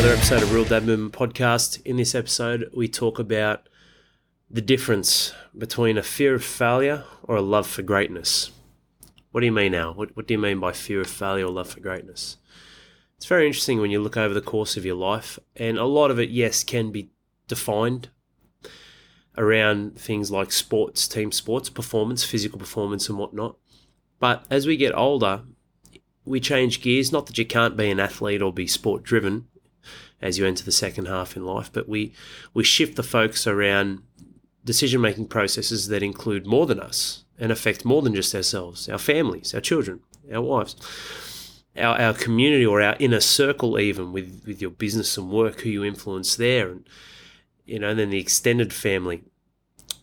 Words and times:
another 0.00 0.14
episode 0.14 0.42
of 0.42 0.54
Real 0.54 0.64
Dad 0.64 0.86
Movement 0.86 1.12
Podcast. 1.12 1.82
In 1.84 1.98
this 1.98 2.14
episode, 2.14 2.70
we 2.74 2.88
talk 2.88 3.18
about 3.18 3.68
the 4.50 4.62
difference 4.62 5.34
between 5.56 5.98
a 5.98 6.02
fear 6.02 6.34
of 6.34 6.42
failure 6.42 7.04
or 7.24 7.36
a 7.36 7.42
love 7.42 7.66
for 7.66 7.82
greatness. 7.82 8.50
What 9.30 9.40
do 9.40 9.46
you 9.46 9.52
mean 9.52 9.72
now? 9.72 9.92
What, 9.92 10.16
what 10.16 10.26
do 10.26 10.32
you 10.32 10.38
mean 10.38 10.58
by 10.58 10.72
fear 10.72 11.02
of 11.02 11.06
failure 11.06 11.44
or 11.44 11.50
love 11.50 11.68
for 11.68 11.80
greatness? 11.80 12.38
It's 13.18 13.26
very 13.26 13.46
interesting 13.46 13.78
when 13.78 13.90
you 13.90 14.00
look 14.00 14.16
over 14.16 14.32
the 14.32 14.40
course 14.40 14.78
of 14.78 14.86
your 14.86 14.94
life, 14.94 15.38
and 15.54 15.76
a 15.76 15.84
lot 15.84 16.10
of 16.10 16.18
it, 16.18 16.30
yes, 16.30 16.64
can 16.64 16.90
be 16.90 17.10
defined 17.46 18.08
around 19.36 19.98
things 20.00 20.30
like 20.30 20.50
sports, 20.50 21.06
team 21.08 21.30
sports, 21.30 21.68
performance, 21.68 22.24
physical 22.24 22.58
performance, 22.58 23.10
and 23.10 23.18
whatnot. 23.18 23.56
But 24.18 24.46
as 24.48 24.66
we 24.66 24.78
get 24.78 24.96
older, 24.96 25.42
we 26.24 26.40
change 26.40 26.80
gears. 26.80 27.12
Not 27.12 27.26
that 27.26 27.36
you 27.36 27.44
can't 27.44 27.76
be 27.76 27.90
an 27.90 28.00
athlete 28.00 28.40
or 28.40 28.50
be 28.50 28.66
sport 28.66 29.02
driven 29.02 29.49
as 30.20 30.38
you 30.38 30.46
enter 30.46 30.64
the 30.64 30.72
second 30.72 31.06
half 31.06 31.36
in 31.36 31.44
life, 31.44 31.70
but 31.72 31.88
we, 31.88 32.12
we 32.52 32.64
shift 32.64 32.96
the 32.96 33.02
focus 33.02 33.46
around 33.46 34.02
decision 34.64 35.00
making 35.00 35.26
processes 35.26 35.88
that 35.88 36.02
include 36.02 36.46
more 36.46 36.66
than 36.66 36.80
us 36.80 37.24
and 37.38 37.50
affect 37.50 37.84
more 37.84 38.02
than 38.02 38.14
just 38.14 38.34
ourselves, 38.34 38.88
our 38.88 38.98
families, 38.98 39.54
our 39.54 39.60
children, 39.60 40.00
our 40.32 40.42
wives, 40.42 41.64
our, 41.76 41.98
our 41.98 42.14
community 42.14 42.66
or 42.66 42.82
our 42.82 42.96
inner 42.98 43.20
circle, 43.20 43.78
even 43.78 44.12
with, 44.12 44.42
with 44.46 44.60
your 44.60 44.70
business 44.70 45.16
and 45.16 45.30
work, 45.30 45.60
who 45.60 45.70
you 45.70 45.84
influence 45.84 46.36
there, 46.36 46.70
and 46.70 46.88
you 47.64 47.78
know, 47.78 47.90
and 47.90 47.98
then 47.98 48.10
the 48.10 48.18
extended 48.18 48.72
family. 48.72 49.22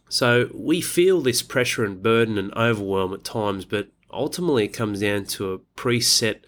So 0.09 0.49
we 0.53 0.81
feel 0.81 1.21
this 1.21 1.41
pressure 1.43 1.83
and 1.83 2.01
burden 2.01 2.37
and 2.37 2.53
overwhelm 2.55 3.13
at 3.13 3.23
times, 3.23 3.65
but 3.65 3.89
ultimately 4.09 4.65
it 4.65 4.69
comes 4.69 5.01
down 5.01 5.25
to 5.25 5.53
a 5.53 5.59
preset 5.59 6.39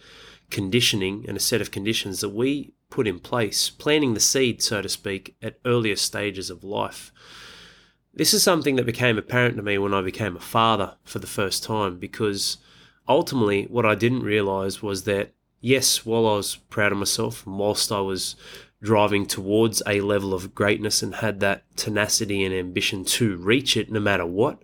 conditioning 0.50 1.26
and 1.28 1.36
a 1.36 1.42
set 1.42 1.62
of 1.62 1.72
conditions 1.72 2.22
that 2.22 2.30
we 2.30 2.72
put 2.90 3.08
in 3.08 3.20
place, 3.20 3.70
planting 3.70 4.14
the 4.14 4.20
seed, 4.20 4.62
so 4.62 4.82
to 4.82 4.90
speak, 4.90 5.36
at 5.42 5.60
earlier 5.66 5.96
stages 5.96 6.50
of 6.50 6.64
life. 6.64 7.12
This 8.14 8.34
is 8.34 8.44
something 8.44 8.76
that 8.76 8.86
became 8.86 9.18
apparent 9.18 9.56
to 9.58 9.64
me 9.64 9.78
when 9.78 9.94
I 9.94 10.02
became 10.02 10.36
a 10.36 10.42
father 10.42 10.96
for 11.04 11.20
the 11.20 11.28
first 11.28 11.64
time 11.64 12.00
because 12.00 12.58
ultimately 13.08 13.66
what 13.66 13.86
I 13.86 13.96
didn't 13.96 14.24
realize 14.24 14.82
was 14.82 15.04
that, 15.04 15.34
yes, 15.62 16.06
while 16.06 16.28
I 16.28 16.36
was 16.36 16.56
proud 16.56 16.92
of 16.92 16.98
myself 16.98 17.46
whilst 17.46 17.92
I 17.92 18.02
was 18.02 18.36
driving 18.82 19.26
towards 19.26 19.84
a 19.86 20.02
level 20.02 20.34
of 20.34 20.56
greatness 20.56 21.04
and 21.04 21.16
had 21.16 21.40
that 21.42 21.64
tenacity 21.76 22.44
and 22.44 22.54
ambition 22.54 23.04
to 23.04 23.36
reach 23.38 23.76
it 23.76 23.92
no 23.92 24.00
matter 24.00 24.26
what 24.26 24.62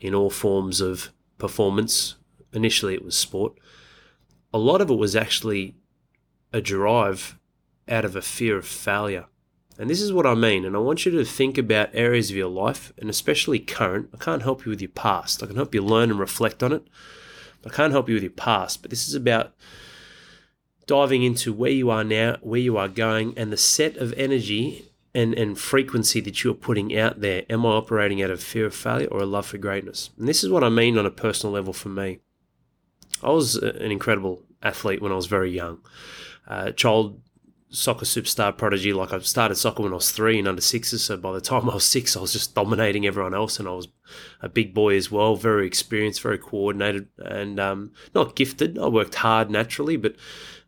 in 0.00 0.14
all 0.14 0.30
forms 0.30 0.80
of 0.80 1.10
performance, 1.38 2.16
initially 2.52 2.94
it 2.94 3.04
was 3.04 3.16
sport, 3.16 3.54
a 4.52 4.58
lot 4.58 4.80
of 4.80 4.90
it 4.90 4.96
was 4.96 5.16
actually 5.16 5.74
a 6.52 6.60
drive 6.60 7.38
out 7.88 8.04
of 8.04 8.16
a 8.16 8.22
fear 8.22 8.56
of 8.56 8.66
failure. 8.66 9.26
And 9.78 9.90
this 9.90 10.00
is 10.00 10.12
what 10.12 10.26
I 10.26 10.34
mean. 10.34 10.64
And 10.64 10.74
I 10.74 10.78
want 10.78 11.04
you 11.04 11.12
to 11.12 11.24
think 11.24 11.58
about 11.58 11.90
areas 11.92 12.30
of 12.30 12.36
your 12.36 12.48
life, 12.48 12.92
and 12.98 13.10
especially 13.10 13.58
current. 13.58 14.08
I 14.14 14.16
can't 14.16 14.42
help 14.42 14.64
you 14.64 14.70
with 14.70 14.80
your 14.80 14.90
past. 14.90 15.42
I 15.42 15.46
can 15.46 15.56
help 15.56 15.74
you 15.74 15.82
learn 15.82 16.10
and 16.10 16.18
reflect 16.18 16.62
on 16.62 16.72
it. 16.72 16.86
I 17.64 17.68
can't 17.68 17.92
help 17.92 18.08
you 18.08 18.14
with 18.14 18.22
your 18.22 18.32
past. 18.32 18.80
But 18.80 18.90
this 18.90 19.08
is 19.08 19.14
about 19.14 19.52
diving 20.86 21.22
into 21.22 21.52
where 21.52 21.70
you 21.70 21.90
are 21.90 22.04
now, 22.04 22.38
where 22.40 22.60
you 22.60 22.76
are 22.76 22.88
going, 22.88 23.34
and 23.36 23.52
the 23.52 23.56
set 23.56 23.96
of 23.96 24.14
energy 24.14 24.86
and, 25.14 25.34
and 25.34 25.58
frequency 25.58 26.20
that 26.20 26.44
you're 26.44 26.54
putting 26.54 26.96
out 26.96 27.20
there. 27.20 27.44
Am 27.50 27.66
I 27.66 27.70
operating 27.70 28.22
out 28.22 28.30
of 28.30 28.42
fear 28.42 28.66
of 28.66 28.74
failure 28.74 29.08
or 29.08 29.20
a 29.20 29.26
love 29.26 29.46
for 29.46 29.58
greatness? 29.58 30.10
And 30.18 30.28
this 30.28 30.44
is 30.44 30.50
what 30.50 30.64
I 30.64 30.68
mean 30.68 30.96
on 30.96 31.06
a 31.06 31.10
personal 31.10 31.52
level 31.52 31.72
for 31.72 31.88
me. 31.88 32.20
I 33.22 33.30
was 33.30 33.56
an 33.56 33.90
incredible 33.90 34.42
athlete 34.62 35.02
when 35.02 35.12
I 35.12 35.16
was 35.16 35.26
very 35.26 35.50
young. 35.50 35.78
Uh, 36.46 36.70
child 36.70 37.20
soccer 37.68 38.04
superstar 38.04 38.56
prodigy. 38.56 38.92
Like 38.92 39.12
I 39.12 39.18
started 39.20 39.56
soccer 39.56 39.82
when 39.82 39.92
I 39.92 39.96
was 39.96 40.10
three 40.10 40.38
and 40.38 40.48
under 40.48 40.62
sixes. 40.62 41.04
So 41.04 41.16
by 41.16 41.32
the 41.32 41.40
time 41.40 41.68
I 41.68 41.74
was 41.74 41.84
six, 41.84 42.16
I 42.16 42.20
was 42.20 42.32
just 42.32 42.54
dominating 42.54 43.06
everyone 43.06 43.34
else, 43.34 43.58
and 43.58 43.68
I 43.68 43.72
was 43.72 43.88
a 44.40 44.48
big 44.48 44.74
boy 44.74 44.96
as 44.96 45.10
well. 45.10 45.36
Very 45.36 45.66
experienced, 45.66 46.22
very 46.22 46.38
coordinated, 46.38 47.08
and 47.18 47.58
um, 47.60 47.92
not 48.14 48.36
gifted. 48.36 48.78
I 48.78 48.88
worked 48.88 49.16
hard 49.16 49.50
naturally, 49.50 49.96
but 49.96 50.16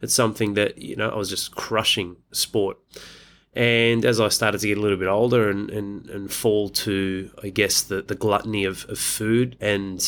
it's 0.00 0.14
something 0.14 0.54
that 0.54 0.78
you 0.78 0.96
know 0.96 1.10
I 1.10 1.16
was 1.16 1.30
just 1.30 1.54
crushing 1.54 2.16
sport. 2.32 2.78
And 3.54 4.04
as 4.04 4.20
I 4.20 4.28
started 4.28 4.60
to 4.60 4.68
get 4.68 4.78
a 4.78 4.80
little 4.80 4.98
bit 4.98 5.08
older 5.08 5.50
and, 5.50 5.68
and, 5.70 6.08
and 6.10 6.32
fall 6.32 6.68
to, 6.68 7.30
I 7.42 7.48
guess, 7.48 7.82
the, 7.82 8.02
the 8.02 8.14
gluttony 8.14 8.64
of, 8.64 8.84
of 8.88 8.98
food 8.98 9.56
and 9.60 10.00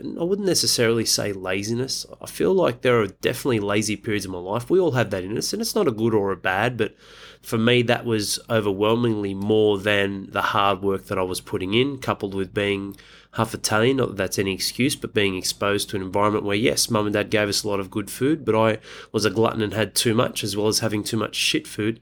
I 0.00 0.24
wouldn't 0.24 0.48
necessarily 0.48 1.04
say 1.04 1.32
laziness. 1.32 2.04
I 2.20 2.26
feel 2.26 2.52
like 2.52 2.80
there 2.80 3.00
are 3.00 3.06
definitely 3.06 3.60
lazy 3.60 3.96
periods 3.96 4.24
in 4.24 4.32
my 4.32 4.38
life. 4.38 4.68
We 4.68 4.80
all 4.80 4.92
have 4.92 5.10
that 5.10 5.22
in 5.22 5.38
us, 5.38 5.52
and 5.52 5.62
it's 5.62 5.76
not 5.76 5.86
a 5.86 5.92
good 5.92 6.14
or 6.14 6.32
a 6.32 6.36
bad, 6.36 6.76
but 6.76 6.96
for 7.42 7.58
me, 7.58 7.82
that 7.82 8.04
was 8.04 8.40
overwhelmingly 8.50 9.34
more 9.34 9.78
than 9.78 10.30
the 10.30 10.42
hard 10.42 10.82
work 10.82 11.06
that 11.06 11.18
I 11.18 11.22
was 11.22 11.40
putting 11.40 11.74
in, 11.74 11.98
coupled 11.98 12.34
with 12.34 12.52
being 12.52 12.96
half 13.34 13.54
Italian. 13.54 13.98
Not 13.98 14.08
that 14.08 14.16
that's 14.16 14.38
any 14.38 14.52
excuse, 14.52 14.96
but 14.96 15.14
being 15.14 15.36
exposed 15.36 15.90
to 15.90 15.96
an 15.96 16.02
environment 16.02 16.44
where, 16.44 16.56
yes, 16.56 16.90
mum 16.90 17.06
and 17.06 17.14
dad 17.14 17.30
gave 17.30 17.48
us 17.48 17.62
a 17.62 17.68
lot 17.68 17.80
of 17.80 17.90
good 17.90 18.10
food, 18.10 18.44
but 18.44 18.56
I 18.56 18.78
was 19.12 19.24
a 19.24 19.30
glutton 19.30 19.62
and 19.62 19.74
had 19.74 19.94
too 19.94 20.14
much, 20.14 20.42
as 20.42 20.56
well 20.56 20.66
as 20.66 20.80
having 20.80 21.04
too 21.04 21.16
much 21.16 21.36
shit 21.36 21.68
food. 21.68 22.00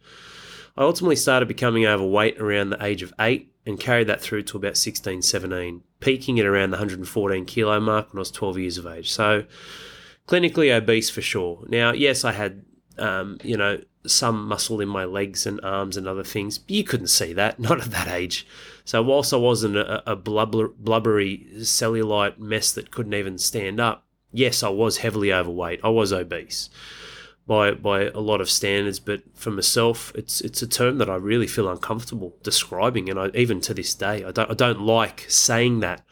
I 0.76 0.82
ultimately 0.82 1.16
started 1.16 1.48
becoming 1.48 1.84
overweight 1.84 2.40
around 2.40 2.70
the 2.70 2.82
age 2.82 3.02
of 3.02 3.12
eight 3.20 3.51
and 3.64 3.78
carried 3.78 4.08
that 4.08 4.20
through 4.20 4.42
to 4.42 4.56
about 4.56 4.76
16, 4.76 5.22
17, 5.22 5.82
peaking 6.00 6.40
at 6.40 6.46
around 6.46 6.70
the 6.70 6.76
114 6.76 7.44
kilo 7.44 7.80
mark 7.80 8.12
when 8.12 8.18
I 8.18 8.20
was 8.20 8.30
12 8.30 8.58
years 8.58 8.78
of 8.78 8.86
age. 8.86 9.10
So 9.10 9.44
clinically 10.26 10.74
obese 10.74 11.10
for 11.10 11.22
sure. 11.22 11.64
Now, 11.68 11.92
yes, 11.92 12.24
I 12.24 12.32
had, 12.32 12.64
um, 12.98 13.38
you 13.42 13.56
know, 13.56 13.80
some 14.04 14.48
muscle 14.48 14.80
in 14.80 14.88
my 14.88 15.04
legs 15.04 15.46
and 15.46 15.60
arms 15.62 15.96
and 15.96 16.08
other 16.08 16.24
things. 16.24 16.60
You 16.66 16.82
couldn't 16.82 17.06
see 17.06 17.32
that, 17.34 17.58
not 17.60 17.80
at 17.80 17.90
that 17.92 18.08
age. 18.08 18.46
So 18.84 19.02
whilst 19.02 19.32
I 19.32 19.36
wasn't 19.36 19.76
a, 19.76 20.10
a 20.10 20.16
blubber, 20.16 20.68
blubbery 20.68 21.46
cellulite 21.58 22.38
mess 22.38 22.72
that 22.72 22.90
couldn't 22.90 23.14
even 23.14 23.38
stand 23.38 23.80
up, 23.80 24.04
yes, 24.32 24.64
I 24.64 24.70
was 24.70 24.98
heavily 24.98 25.32
overweight. 25.32 25.80
I 25.84 25.88
was 25.88 26.12
obese 26.12 26.68
by 27.46 27.72
by 27.72 28.04
a 28.04 28.20
lot 28.20 28.40
of 28.40 28.50
standards, 28.50 29.00
but 29.00 29.22
for 29.34 29.50
myself, 29.50 30.12
it's 30.14 30.40
it's 30.40 30.62
a 30.62 30.68
term 30.68 30.98
that 30.98 31.10
I 31.10 31.16
really 31.16 31.46
feel 31.46 31.68
uncomfortable 31.68 32.36
describing, 32.42 33.08
and 33.08 33.18
I, 33.18 33.28
even 33.34 33.60
to 33.62 33.74
this 33.74 33.94
day, 33.94 34.24
I 34.24 34.30
don't 34.30 34.50
I 34.50 34.54
don't 34.54 34.82
like 34.82 35.26
saying 35.28 35.80
that 35.80 36.04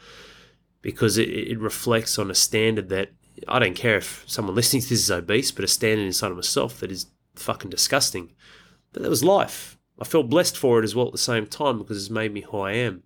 because 0.82 1.18
it, 1.18 1.28
it 1.28 1.58
reflects 1.58 2.18
on 2.18 2.30
a 2.30 2.34
standard 2.34 2.88
that 2.88 3.10
I 3.46 3.58
don't 3.58 3.74
care 3.74 3.98
if 3.98 4.24
someone 4.26 4.54
listening 4.54 4.82
to 4.82 4.88
this 4.88 5.00
is 5.00 5.10
obese, 5.10 5.52
but 5.52 5.64
a 5.64 5.68
standard 5.68 6.04
inside 6.04 6.30
of 6.30 6.36
myself 6.36 6.80
that 6.80 6.91
is 6.91 7.06
fucking 7.36 7.70
disgusting. 7.70 8.32
But 8.92 9.02
that 9.02 9.08
was 9.08 9.24
life. 9.24 9.78
I 10.00 10.04
felt 10.04 10.30
blessed 10.30 10.56
for 10.56 10.80
it 10.80 10.84
as 10.84 10.94
well 10.94 11.06
at 11.06 11.12
the 11.12 11.18
same 11.18 11.47
time 11.47 11.78
because 11.78 11.97
it's 11.97 12.10
made 12.10 12.32
me 12.32 12.41
who 12.41 12.58
I 12.58 12.72
am. 12.72 13.02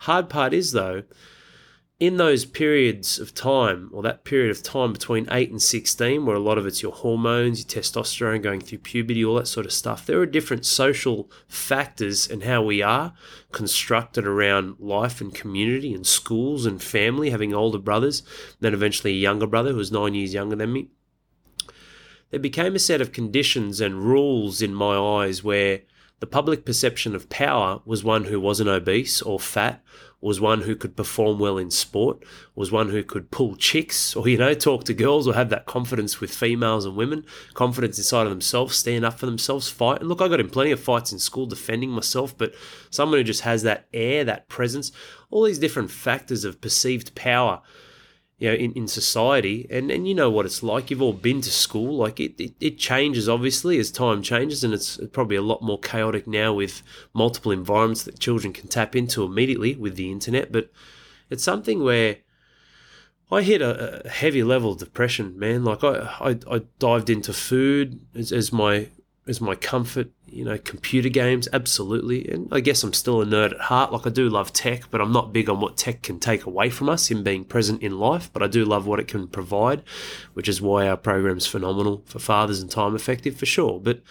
Hard 0.00 0.28
part 0.28 0.52
is 0.52 0.72
though 0.72 1.04
in 2.06 2.18
those 2.18 2.44
periods 2.44 3.18
of 3.18 3.34
time, 3.34 3.88
or 3.92 4.02
that 4.02 4.24
period 4.24 4.50
of 4.50 4.62
time 4.62 4.92
between 4.92 5.28
8 5.30 5.50
and 5.50 5.62
16, 5.62 6.26
where 6.26 6.36
a 6.36 6.40
lot 6.40 6.58
of 6.58 6.66
it's 6.66 6.82
your 6.82 6.92
hormones, 6.92 7.60
your 7.60 7.82
testosterone 7.82 8.42
going 8.42 8.60
through 8.60 8.78
puberty, 8.78 9.24
all 9.24 9.36
that 9.36 9.48
sort 9.48 9.64
of 9.64 9.72
stuff, 9.72 10.04
there 10.04 10.20
are 10.20 10.26
different 10.26 10.66
social 10.66 11.30
factors 11.48 12.28
and 12.28 12.44
how 12.44 12.62
we 12.62 12.82
are 12.82 13.14
constructed 13.52 14.26
around 14.26 14.76
life 14.78 15.20
and 15.20 15.34
community 15.34 15.94
and 15.94 16.06
schools 16.06 16.66
and 16.66 16.82
family, 16.82 17.30
having 17.30 17.54
older 17.54 17.78
brothers, 17.78 18.22
then 18.60 18.74
eventually 18.74 19.12
a 19.12 19.16
younger 19.16 19.46
brother 19.46 19.70
who 19.70 19.76
was 19.76 19.92
nine 19.92 20.14
years 20.14 20.34
younger 20.34 20.56
than 20.56 20.72
me. 20.72 20.88
There 22.30 22.40
became 22.40 22.74
a 22.74 22.80
set 22.80 23.00
of 23.00 23.12
conditions 23.12 23.80
and 23.80 24.04
rules 24.04 24.60
in 24.60 24.74
my 24.74 24.96
eyes 24.96 25.44
where 25.44 25.82
the 26.24 26.30
public 26.30 26.64
perception 26.64 27.14
of 27.14 27.28
power 27.28 27.82
was 27.84 28.02
one 28.02 28.24
who 28.24 28.40
wasn't 28.40 28.70
obese 28.70 29.20
or 29.20 29.38
fat 29.38 29.84
was 30.22 30.40
one 30.40 30.62
who 30.62 30.74
could 30.74 30.96
perform 30.96 31.38
well 31.38 31.58
in 31.58 31.70
sport, 31.70 32.24
was 32.54 32.72
one 32.72 32.88
who 32.88 33.04
could 33.04 33.30
pull 33.30 33.56
chicks 33.56 34.16
or, 34.16 34.26
you 34.26 34.38
know, 34.38 34.54
talk 34.54 34.84
to 34.84 34.94
girls 34.94 35.28
or 35.28 35.34
have 35.34 35.50
that 35.50 35.66
confidence 35.66 36.22
with 36.22 36.32
females 36.32 36.86
and 36.86 36.96
women, 36.96 37.26
confidence 37.52 37.98
inside 37.98 38.22
of 38.22 38.30
themselves, 38.30 38.74
stand 38.74 39.04
up 39.04 39.18
for 39.18 39.26
themselves, 39.26 39.68
fight. 39.68 40.00
And 40.00 40.08
look, 40.08 40.22
I 40.22 40.28
got 40.28 40.40
in 40.40 40.48
plenty 40.48 40.70
of 40.70 40.80
fights 40.80 41.12
in 41.12 41.18
school 41.18 41.44
defending 41.44 41.90
myself, 41.90 42.34
but 42.38 42.54
someone 42.88 43.18
who 43.18 43.24
just 43.24 43.42
has 43.42 43.62
that 43.64 43.86
air, 43.92 44.24
that 44.24 44.48
presence, 44.48 44.92
all 45.28 45.42
these 45.42 45.58
different 45.58 45.90
factors 45.90 46.42
of 46.44 46.62
perceived 46.62 47.14
power 47.14 47.60
you 48.44 48.50
know, 48.50 48.56
in, 48.56 48.72
in 48.72 48.86
society. 48.86 49.66
And, 49.70 49.90
and 49.90 50.06
you 50.06 50.14
know 50.14 50.28
what 50.28 50.44
it's 50.44 50.62
like. 50.62 50.90
You've 50.90 51.00
all 51.00 51.14
been 51.14 51.40
to 51.40 51.50
school. 51.50 51.96
Like 51.96 52.20
it, 52.20 52.38
it, 52.38 52.52
it, 52.60 52.78
changes 52.78 53.26
obviously 53.26 53.78
as 53.78 53.90
time 53.90 54.22
changes, 54.22 54.62
and 54.62 54.74
it's 54.74 55.00
probably 55.12 55.36
a 55.36 55.42
lot 55.42 55.62
more 55.62 55.78
chaotic 55.78 56.26
now 56.26 56.52
with 56.52 56.82
multiple 57.14 57.52
environments 57.52 58.02
that 58.02 58.18
children 58.20 58.52
can 58.52 58.68
tap 58.68 58.94
into 58.94 59.24
immediately 59.24 59.74
with 59.76 59.96
the 59.96 60.12
internet. 60.12 60.52
But 60.52 60.70
it's 61.30 61.42
something 61.42 61.82
where 61.82 62.18
I 63.30 63.40
hit 63.40 63.62
a, 63.62 64.04
a 64.04 64.10
heavy 64.10 64.42
level 64.42 64.72
of 64.72 64.78
depression, 64.78 65.38
man. 65.38 65.64
Like 65.64 65.82
I, 65.82 66.10
I, 66.20 66.38
I 66.50 66.60
dived 66.78 67.08
into 67.08 67.32
food 67.32 67.98
as, 68.14 68.30
as 68.30 68.52
my 68.52 68.88
as 69.26 69.40
my 69.40 69.54
comfort 69.54 70.10
you 70.34 70.44
know, 70.44 70.58
computer 70.58 71.08
games, 71.08 71.48
absolutely. 71.52 72.28
And 72.28 72.48
I 72.50 72.58
guess 72.58 72.82
I'm 72.82 72.92
still 72.92 73.22
a 73.22 73.24
nerd 73.24 73.52
at 73.54 73.60
heart. 73.60 73.92
Like 73.92 74.04
I 74.04 74.10
do 74.10 74.28
love 74.28 74.52
tech, 74.52 74.90
but 74.90 75.00
I'm 75.00 75.12
not 75.12 75.32
big 75.32 75.48
on 75.48 75.60
what 75.60 75.76
tech 75.76 76.02
can 76.02 76.18
take 76.18 76.44
away 76.44 76.70
from 76.70 76.88
us 76.88 77.10
in 77.10 77.22
being 77.22 77.44
present 77.44 77.82
in 77.82 77.98
life. 77.98 78.30
But 78.32 78.42
I 78.42 78.48
do 78.48 78.64
love 78.64 78.84
what 78.86 78.98
it 78.98 79.06
can 79.06 79.28
provide, 79.28 79.84
which 80.32 80.48
is 80.48 80.60
why 80.60 80.88
our 80.88 80.96
program's 80.96 81.46
phenomenal 81.46 82.02
for 82.06 82.18
fathers 82.18 82.60
and 82.60 82.68
time 82.68 82.96
effective 82.96 83.36
for 83.36 83.46
sure. 83.46 83.78
But 83.78 84.02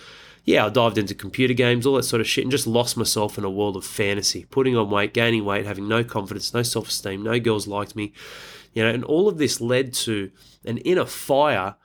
yeah, 0.45 0.65
I 0.65 0.69
dived 0.69 0.97
into 0.97 1.13
computer 1.13 1.53
games, 1.53 1.85
all 1.85 1.95
that 1.95 2.03
sort 2.03 2.21
of 2.21 2.27
shit, 2.27 2.45
and 2.45 2.51
just 2.51 2.67
lost 2.67 2.95
myself 2.95 3.37
in 3.37 3.43
a 3.43 3.49
world 3.49 3.75
of 3.75 3.85
fantasy, 3.85 4.45
putting 4.49 4.77
on 4.77 4.89
weight, 4.89 5.13
gaining 5.13 5.43
weight, 5.43 5.65
having 5.65 5.89
no 5.89 6.05
confidence, 6.05 6.53
no 6.53 6.63
self 6.63 6.87
esteem, 6.87 7.21
no 7.21 7.37
girls 7.37 7.67
liked 7.67 7.97
me, 7.97 8.13
you 8.73 8.81
know, 8.81 8.89
and 8.89 9.03
all 9.03 9.27
of 9.27 9.37
this 9.37 9.59
led 9.59 9.93
to 9.93 10.31
an 10.65 10.77
inner 10.79 11.05
fire 11.05 11.75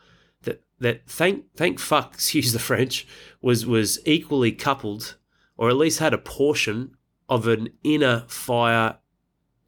that 0.81 1.07
thank 1.07 1.45
thank 1.57 1.79
fuck, 1.79 2.15
excuse 2.15 2.53
the 2.53 2.59
French, 2.59 3.07
was 3.41 3.67
was 3.67 3.99
equally 4.05 4.53
coupled, 4.53 5.17
or 5.57 5.69
at 5.69 5.77
least 5.77 5.99
had 5.99 6.15
a 6.15 6.19
portion 6.19 6.97
of 7.29 7.47
an 7.47 7.69
inner 7.85 8.25
fire 8.29 8.99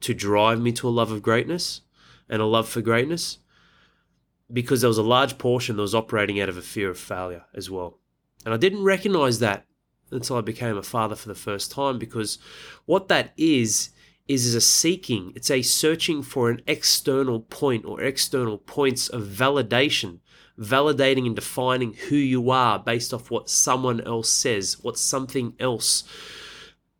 to 0.01 0.13
drive 0.13 0.59
me 0.59 0.71
to 0.71 0.87
a 0.87 0.89
love 0.89 1.11
of 1.11 1.21
greatness 1.21 1.81
and 2.27 2.41
a 2.41 2.45
love 2.45 2.67
for 2.67 2.81
greatness 2.81 3.37
because 4.51 4.81
there 4.81 4.87
was 4.87 4.97
a 4.97 5.03
large 5.03 5.37
portion 5.37 5.75
that 5.75 5.81
was 5.81 5.95
operating 5.95 6.41
out 6.41 6.49
of 6.49 6.57
a 6.57 6.61
fear 6.61 6.89
of 6.89 6.97
failure 6.97 7.45
as 7.53 7.69
well. 7.69 7.99
And 8.43 8.53
I 8.53 8.57
didn't 8.57 8.83
recognize 8.83 9.39
that 9.39 9.65
until 10.11 10.37
I 10.37 10.41
became 10.41 10.75
a 10.75 10.83
father 10.83 11.15
for 11.15 11.27
the 11.27 11.35
first 11.35 11.71
time 11.71 11.99
because 11.99 12.37
what 12.85 13.07
that 13.07 13.33
is 13.37 13.91
is, 14.27 14.45
is 14.45 14.55
a 14.55 14.61
seeking, 14.61 15.33
it's 15.35 15.51
a 15.51 15.61
searching 15.61 16.23
for 16.23 16.49
an 16.49 16.61
external 16.67 17.41
point 17.41 17.85
or 17.85 18.01
external 18.01 18.57
points 18.57 19.09
of 19.09 19.23
validation, 19.23 20.19
validating 20.61 21.25
and 21.25 21.35
defining 21.35 21.93
who 21.93 22.15
you 22.15 22.51
are 22.51 22.77
based 22.77 23.13
off 23.13 23.31
what 23.31 23.49
someone 23.49 23.99
else 24.01 24.29
says, 24.29 24.77
what 24.81 24.97
something 24.97 25.53
else 25.59 26.03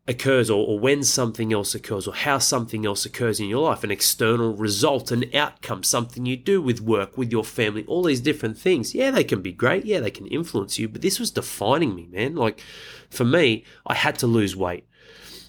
occurs 0.07 0.49
or, 0.49 0.67
or, 0.67 0.79
when 0.79 1.03
something 1.03 1.53
else 1.53 1.75
occurs 1.75 2.07
or 2.07 2.13
how 2.13 2.39
something 2.39 2.87
else 2.87 3.05
occurs 3.05 3.39
in 3.39 3.47
your 3.47 3.61
life 3.61 3.83
an 3.83 3.91
external 3.91 4.55
result 4.55 5.11
an 5.11 5.23
outcome 5.35 5.83
something 5.83 6.25
you 6.25 6.35
do 6.35 6.59
with 6.59 6.81
work 6.81 7.15
with 7.17 7.31
your 7.31 7.43
family 7.43 7.85
all 7.85 8.03
these 8.03 8.19
different 8.19 8.57
things. 8.57 8.95
Yeah 8.95 9.11
they 9.11 9.23
can 9.23 9.41
be 9.41 9.51
great. 9.51 9.85
Yeah 9.85 9.99
they 9.99 10.11
can 10.11 10.25
influence 10.27 10.79
you 10.79 10.89
but 10.89 11.03
this 11.03 11.19
was 11.19 11.29
defining 11.29 11.93
me 11.95 12.07
man. 12.11 12.35
Like 12.35 12.61
for 13.09 13.25
me 13.25 13.63
i 13.85 13.93
had 13.93 14.17
to 14.19 14.27
lose 14.27 14.55
weight. 14.55 14.87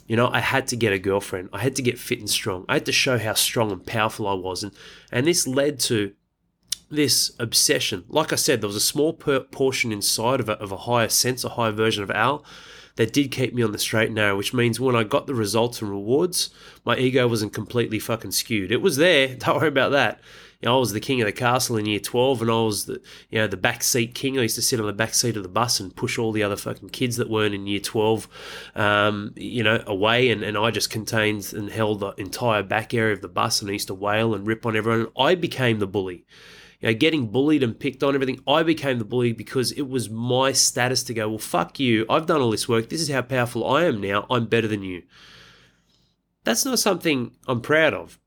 You 0.07 0.17
know 0.17 0.29
i 0.29 0.41
had 0.41 0.67
to 0.69 0.77
get 0.77 0.93
a 0.93 0.99
girlfriend. 0.99 1.49
I 1.53 1.61
had 1.61 1.75
to 1.77 1.83
get 1.83 1.99
fit 1.99 2.19
and 2.19 2.29
strong. 2.29 2.67
I 2.69 2.75
had 2.75 2.87
to 2.87 2.93
show 2.93 3.19
how 3.19 3.35
strong 3.35 3.73
and 3.73 3.85
powerful 3.85 4.29
i 4.29 4.35
was. 4.35 4.63
And 4.63 4.73
and 5.11 5.27
this 5.27 5.47
led 5.47 5.81
to 5.81 6.13
this 6.93 7.33
obsession 7.39 8.05
like 8.09 8.33
i 8.33 8.37
said 8.37 8.61
there 8.61 8.69
was 8.69 8.77
a 8.77 8.81
small 8.81 9.13
portion 9.13 9.91
inside 9.93 10.41
of 10.41 10.49
a, 10.49 10.53
of 10.53 10.71
a 10.71 10.77
higher 10.79 11.09
sense 11.09 11.43
a 11.45 11.51
higher 11.51 11.73
version 11.73 12.03
of 12.03 12.11
al 12.11 12.45
that 12.97 13.13
did 13.13 13.31
keep 13.31 13.55
me 13.55 13.63
on 13.63 13.73
the 13.73 13.79
straight 13.79 14.07
and 14.07 14.17
narrow, 14.17 14.37
which 14.37 14.53
means 14.53 14.79
when 14.79 14.97
I 14.97 15.03
got 15.05 15.27
the 15.27 15.35
results 15.35 15.81
and 15.81 15.91
rewards, 15.91 16.51
my 16.85 16.97
ego 16.97 17.27
wasn't 17.27 17.53
completely 17.53 17.99
fucking 17.99 18.33
skewed. 18.33 18.71
It 18.71 18.83
was 18.83 18.97
there. 18.97 19.35
Don't 19.39 19.57
worry 19.57 19.69
about 19.69 19.93
that. 19.93 20.21
You 20.61 20.69
know, 20.69 20.77
I 20.77 20.79
was 20.79 20.93
the 20.93 21.01
king 21.01 21.21
of 21.21 21.27
the 21.27 21.33
castle 21.33 21.77
in 21.77 21.87
year 21.87 21.99
12 21.99 22.43
and 22.43 22.51
I 22.51 22.55
was 22.63 22.85
the, 22.85 23.01
you 23.31 23.39
know, 23.41 23.49
the 23.49 23.57
back 23.57 23.83
seat 23.83 24.15
king. 24.15 24.39
I 24.39 24.43
used 24.43 24.55
to 24.55 24.63
sit 24.63 24.79
on 24.79 24.87
the 24.87 24.93
back 24.93 25.13
seat 25.13 25.37
of 25.37 25.43
the 25.43 25.49
bus 25.49 25.81
and 25.81 25.97
push 25.97 26.19
all 26.19 26.31
the 26.31 26.45
other 26.45 26.57
fucking 26.57 26.91
kids 26.91 27.17
that 27.17 27.29
weren't 27.29 27.55
in 27.55 27.67
year 27.67 27.81
12, 27.81 28.29
um, 28.77 29.33
you 29.35 29.65
know, 29.65 29.83
away. 29.89 30.31
And, 30.31 30.45
and 30.45 30.57
I 30.57 30.71
just 30.71 30.89
contained 30.89 31.53
and 31.53 31.69
held 31.69 31.99
the 31.99 32.11
entire 32.11 32.63
back 32.63 32.95
area 32.95 33.13
of 33.13 33.23
the 33.23 33.29
bus 33.29 33.61
and 33.61 33.71
I 33.71 33.73
used 33.73 33.89
to 33.89 33.95
wail 33.95 34.35
and 34.35 34.47
rip 34.47 34.65
on 34.65 34.77
everyone. 34.77 35.09
I 35.19 35.35
became 35.35 35.81
the 35.81 35.89
bully 35.89 36.25
you 36.83 36.89
know, 36.89 36.95
getting 36.95 37.29
bullied 37.29 37.63
and 37.63 37.79
picked 37.79 38.03
on, 38.03 38.15
everything. 38.15 38.41
I 38.47 38.65
became 38.65 38.99
the 38.99 39.05
bully 39.05 39.33
because 39.33 39.71
it 39.73 39.89
was 39.89 40.11
my 40.11 40.51
status 40.51 41.05
to 41.05 41.15
go, 41.15 41.29
well, 41.29 41.39
fuck 41.39 41.79
you. 41.79 42.05
I've 42.11 42.27
done 42.27 42.41
all 42.41 42.51
this 42.51 42.69
work. 42.69 42.89
This 42.89 43.01
is 43.01 43.09
how 43.09 43.23
powerful 43.23 43.65
I 43.65 43.85
am 43.85 44.01
now. 44.01 44.27
I'm 44.29 44.47
better 44.47 44.67
than 44.67 44.83
you. 44.83 45.05
That's 46.43 46.65
not 46.65 46.81
something 46.81 47.37
I'm 47.47 47.61
proud 47.61 47.95
of, 47.95 48.19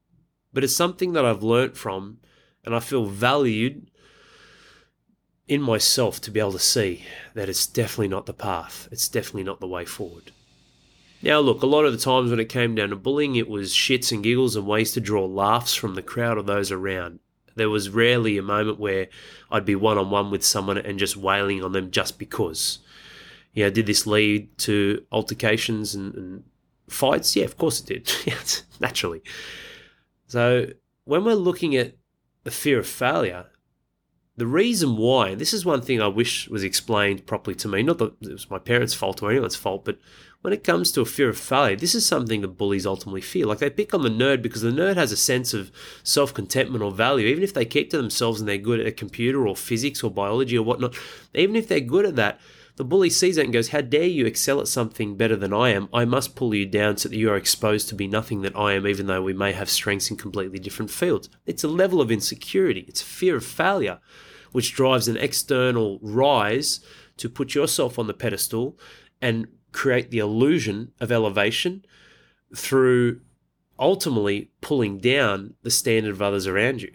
but 0.53 0.63
it's 0.63 0.75
something 0.75 1.11
that 1.13 1.25
I've 1.25 1.43
learnt 1.43 1.75
from 1.75 2.19
and 2.63 2.73
I 2.73 2.79
feel 2.79 3.05
valued 3.05 3.91
in 5.49 5.61
myself 5.61 6.21
to 6.21 6.31
be 6.31 6.39
able 6.39 6.53
to 6.53 6.59
see 6.59 7.03
that 7.33 7.49
it's 7.49 7.67
definitely 7.67 8.07
not 8.07 8.25
the 8.25 8.33
path. 8.33 8.87
It's 8.89 9.09
definitely 9.09 9.43
not 9.43 9.59
the 9.59 9.67
way 9.67 9.83
forward. 9.83 10.31
Now, 11.21 11.39
look, 11.39 11.61
a 11.61 11.67
lot 11.67 11.83
of 11.83 11.91
the 11.91 11.97
times 11.97 12.29
when 12.29 12.39
it 12.39 12.49
came 12.49 12.73
down 12.73 12.89
to 12.89 12.95
bullying, 12.95 13.35
it 13.35 13.49
was 13.49 13.73
shits 13.73 14.13
and 14.13 14.23
giggles 14.23 14.55
and 14.55 14.65
ways 14.65 14.93
to 14.93 15.01
draw 15.01 15.25
laughs 15.25 15.73
from 15.73 15.95
the 15.95 16.01
crowd 16.01 16.37
or 16.37 16.43
those 16.43 16.71
around. 16.71 17.19
There 17.55 17.69
was 17.69 17.89
rarely 17.89 18.37
a 18.37 18.43
moment 18.43 18.79
where 18.79 19.07
I'd 19.49 19.65
be 19.65 19.75
one 19.75 19.97
on 19.97 20.09
one 20.09 20.29
with 20.29 20.43
someone 20.43 20.77
and 20.77 20.99
just 20.99 21.15
wailing 21.15 21.63
on 21.63 21.71
them 21.71 21.91
just 21.91 22.19
because. 22.19 22.79
Yeah, 23.53 23.69
did 23.69 23.85
this 23.85 24.05
lead 24.05 24.57
to 24.59 25.05
altercations 25.11 25.95
and, 25.95 26.13
and 26.15 26.43
fights? 26.89 27.35
Yeah, 27.35 27.45
of 27.45 27.57
course 27.57 27.79
it 27.79 27.87
did. 27.87 28.63
naturally. 28.79 29.21
So 30.27 30.67
when 31.05 31.23
we're 31.23 31.35
looking 31.35 31.75
at 31.75 31.95
the 32.43 32.51
fear 32.51 32.79
of 32.79 32.87
failure, 32.87 33.47
the 34.37 34.47
reason 34.47 34.97
why, 34.97 35.29
and 35.29 35.39
this 35.39 35.53
is 35.53 35.65
one 35.65 35.81
thing 35.81 36.01
I 36.01 36.07
wish 36.07 36.49
was 36.49 36.63
explained 36.63 37.25
properly 37.25 37.55
to 37.55 37.69
me, 37.69 37.83
not 37.83 37.99
that 37.99 38.13
it 38.21 38.31
was 38.31 38.49
my 38.49 38.59
parents' 38.59 38.93
fault 38.93 39.23
or 39.23 39.31
anyone's 39.31 39.55
fault, 39.55 39.85
but 39.85 39.97
when 40.45 40.53
it 40.53 40.63
comes 40.63 40.91
to 40.91 41.01
a 41.01 41.05
fear 41.05 41.27
of 41.27 41.39
failure, 41.39 41.75
this 41.75 41.95
is 41.95 42.05
something 42.05 42.41
the 42.41 42.47
bullies 42.47 42.85
ultimately 42.85 43.19
feel. 43.19 43.47
Like 43.47 43.57
they 43.57 43.69
pick 43.71 43.95
on 43.95 44.03
the 44.03 44.09
nerd 44.09 44.43
because 44.43 44.61
the 44.61 44.69
nerd 44.69 44.95
has 44.95 45.11
a 45.11 45.17
sense 45.17 45.55
of 45.55 45.71
self 46.03 46.35
contentment 46.35 46.83
or 46.83 46.91
value, 46.91 47.25
even 47.25 47.43
if 47.43 47.55
they 47.55 47.65
keep 47.65 47.89
to 47.89 47.97
themselves 47.97 48.39
and 48.39 48.47
they're 48.47 48.59
good 48.59 48.79
at 48.79 48.85
a 48.85 48.91
computer 48.91 49.47
or 49.47 49.55
physics 49.55 50.03
or 50.03 50.11
biology 50.11 50.55
or 50.55 50.61
whatnot, 50.61 50.95
even 51.33 51.55
if 51.55 51.67
they're 51.67 51.79
good 51.79 52.05
at 52.05 52.15
that, 52.17 52.39
the 52.75 52.83
bully 52.83 53.09
sees 53.09 53.37
that 53.37 53.45
and 53.45 53.53
goes, 53.53 53.69
How 53.69 53.81
dare 53.81 54.05
you 54.05 54.27
excel 54.27 54.61
at 54.61 54.67
something 54.67 55.17
better 55.17 55.35
than 55.35 55.51
I 55.51 55.69
am? 55.69 55.89
I 55.91 56.05
must 56.05 56.35
pull 56.35 56.53
you 56.53 56.67
down 56.67 56.97
so 56.97 57.09
that 57.09 57.17
you 57.17 57.31
are 57.31 57.37
exposed 57.37 57.89
to 57.89 57.95
be 57.95 58.07
nothing 58.07 58.43
that 58.43 58.55
I 58.55 58.73
am, 58.73 58.85
even 58.85 59.07
though 59.07 59.23
we 59.23 59.33
may 59.33 59.51
have 59.51 59.67
strengths 59.67 60.11
in 60.11 60.17
completely 60.17 60.59
different 60.59 60.91
fields. 60.91 61.27
It's 61.47 61.63
a 61.63 61.67
level 61.67 62.01
of 62.01 62.11
insecurity, 62.11 62.85
it's 62.87 63.01
a 63.01 63.05
fear 63.05 63.35
of 63.35 63.43
failure 63.43 63.99
which 64.51 64.75
drives 64.75 65.07
an 65.07 65.17
external 65.17 65.97
rise 66.03 66.81
to 67.17 67.29
put 67.29 67.55
yourself 67.55 67.97
on 67.97 68.05
the 68.05 68.13
pedestal 68.13 68.77
and 69.21 69.47
create 69.75 70.09
the 70.09 70.19
illusion 70.19 70.93
of 71.01 71.11
elevation 71.11 71.85
through 72.55 73.19
ultimately 73.77 74.49
pulling 74.61 74.99
down 74.99 75.53
the 75.63 75.69
standard 75.69 76.11
of 76.13 76.21
others 76.21 76.47
around 76.47 76.81
you. 76.81 76.91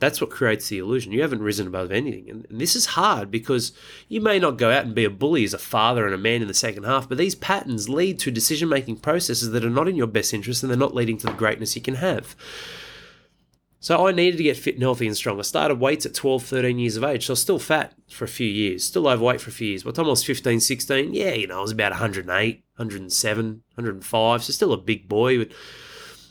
That's 0.00 0.20
what 0.20 0.30
creates 0.30 0.68
the 0.68 0.78
illusion. 0.78 1.12
You 1.12 1.22
haven't 1.22 1.42
risen 1.42 1.68
above 1.68 1.92
anything. 1.92 2.28
And, 2.28 2.46
this 2.50 2.74
is 2.74 2.86
hard 2.86 3.30
because 3.30 3.72
you 4.08 4.20
may 4.20 4.40
not 4.40 4.58
go 4.58 4.72
out 4.72 4.86
and 4.86 4.94
be 4.94 5.04
a 5.04 5.10
bully 5.10 5.44
as 5.44 5.54
a 5.54 5.58
father 5.58 6.04
and 6.04 6.14
a 6.14 6.18
man 6.18 6.42
in 6.42 6.48
the 6.48 6.54
second 6.54 6.82
half, 6.82 7.08
but 7.08 7.16
these 7.16 7.36
patterns 7.36 7.88
lead 7.88 8.18
to 8.20 8.32
decision 8.32 8.68
making 8.68 8.96
processes 8.96 9.50
that 9.52 9.64
are 9.64 9.70
not 9.70 9.86
in 9.86 9.94
your 9.94 10.08
best 10.08 10.34
interest 10.34 10.64
and 10.64 10.70
they're 10.70 10.76
not 10.76 10.94
leading 10.94 11.18
to 11.18 11.28
the 11.28 11.32
greatness 11.34 11.76
you 11.76 11.82
can 11.82 11.96
have. 11.96 12.34
So 13.82 14.06
I 14.06 14.12
needed 14.12 14.36
to 14.36 14.42
get 14.42 14.58
fit 14.58 14.74
and 14.74 14.82
healthy 14.82 15.06
and 15.06 15.16
strong. 15.16 15.38
I 15.38 15.42
started 15.42 15.80
weights 15.80 16.04
at 16.04 16.12
12, 16.12 16.44
13 16.44 16.78
years 16.78 16.98
of 16.98 17.04
age. 17.04 17.26
So 17.26 17.30
I 17.30 17.32
was 17.32 17.40
still 17.40 17.58
fat 17.58 17.94
for 18.10 18.26
a 18.26 18.28
few 18.28 18.46
years, 18.46 18.84
still 18.84 19.08
overweight 19.08 19.40
for 19.40 19.48
a 19.48 19.54
few 19.54 19.68
years. 19.68 19.84
By 19.84 19.90
the 19.90 19.96
time 19.96 20.04
I 20.04 20.10
was 20.10 20.22
15, 20.22 20.60
16, 20.60 21.14
yeah, 21.14 21.32
you 21.32 21.46
know, 21.46 21.60
I 21.60 21.62
was 21.62 21.72
about 21.72 21.92
108, 21.92 22.64
107, 22.76 23.46
105. 23.46 24.44
So 24.44 24.52
still 24.52 24.74
a 24.74 24.76
big 24.76 25.08
boy. 25.08 25.38
But 25.38 25.52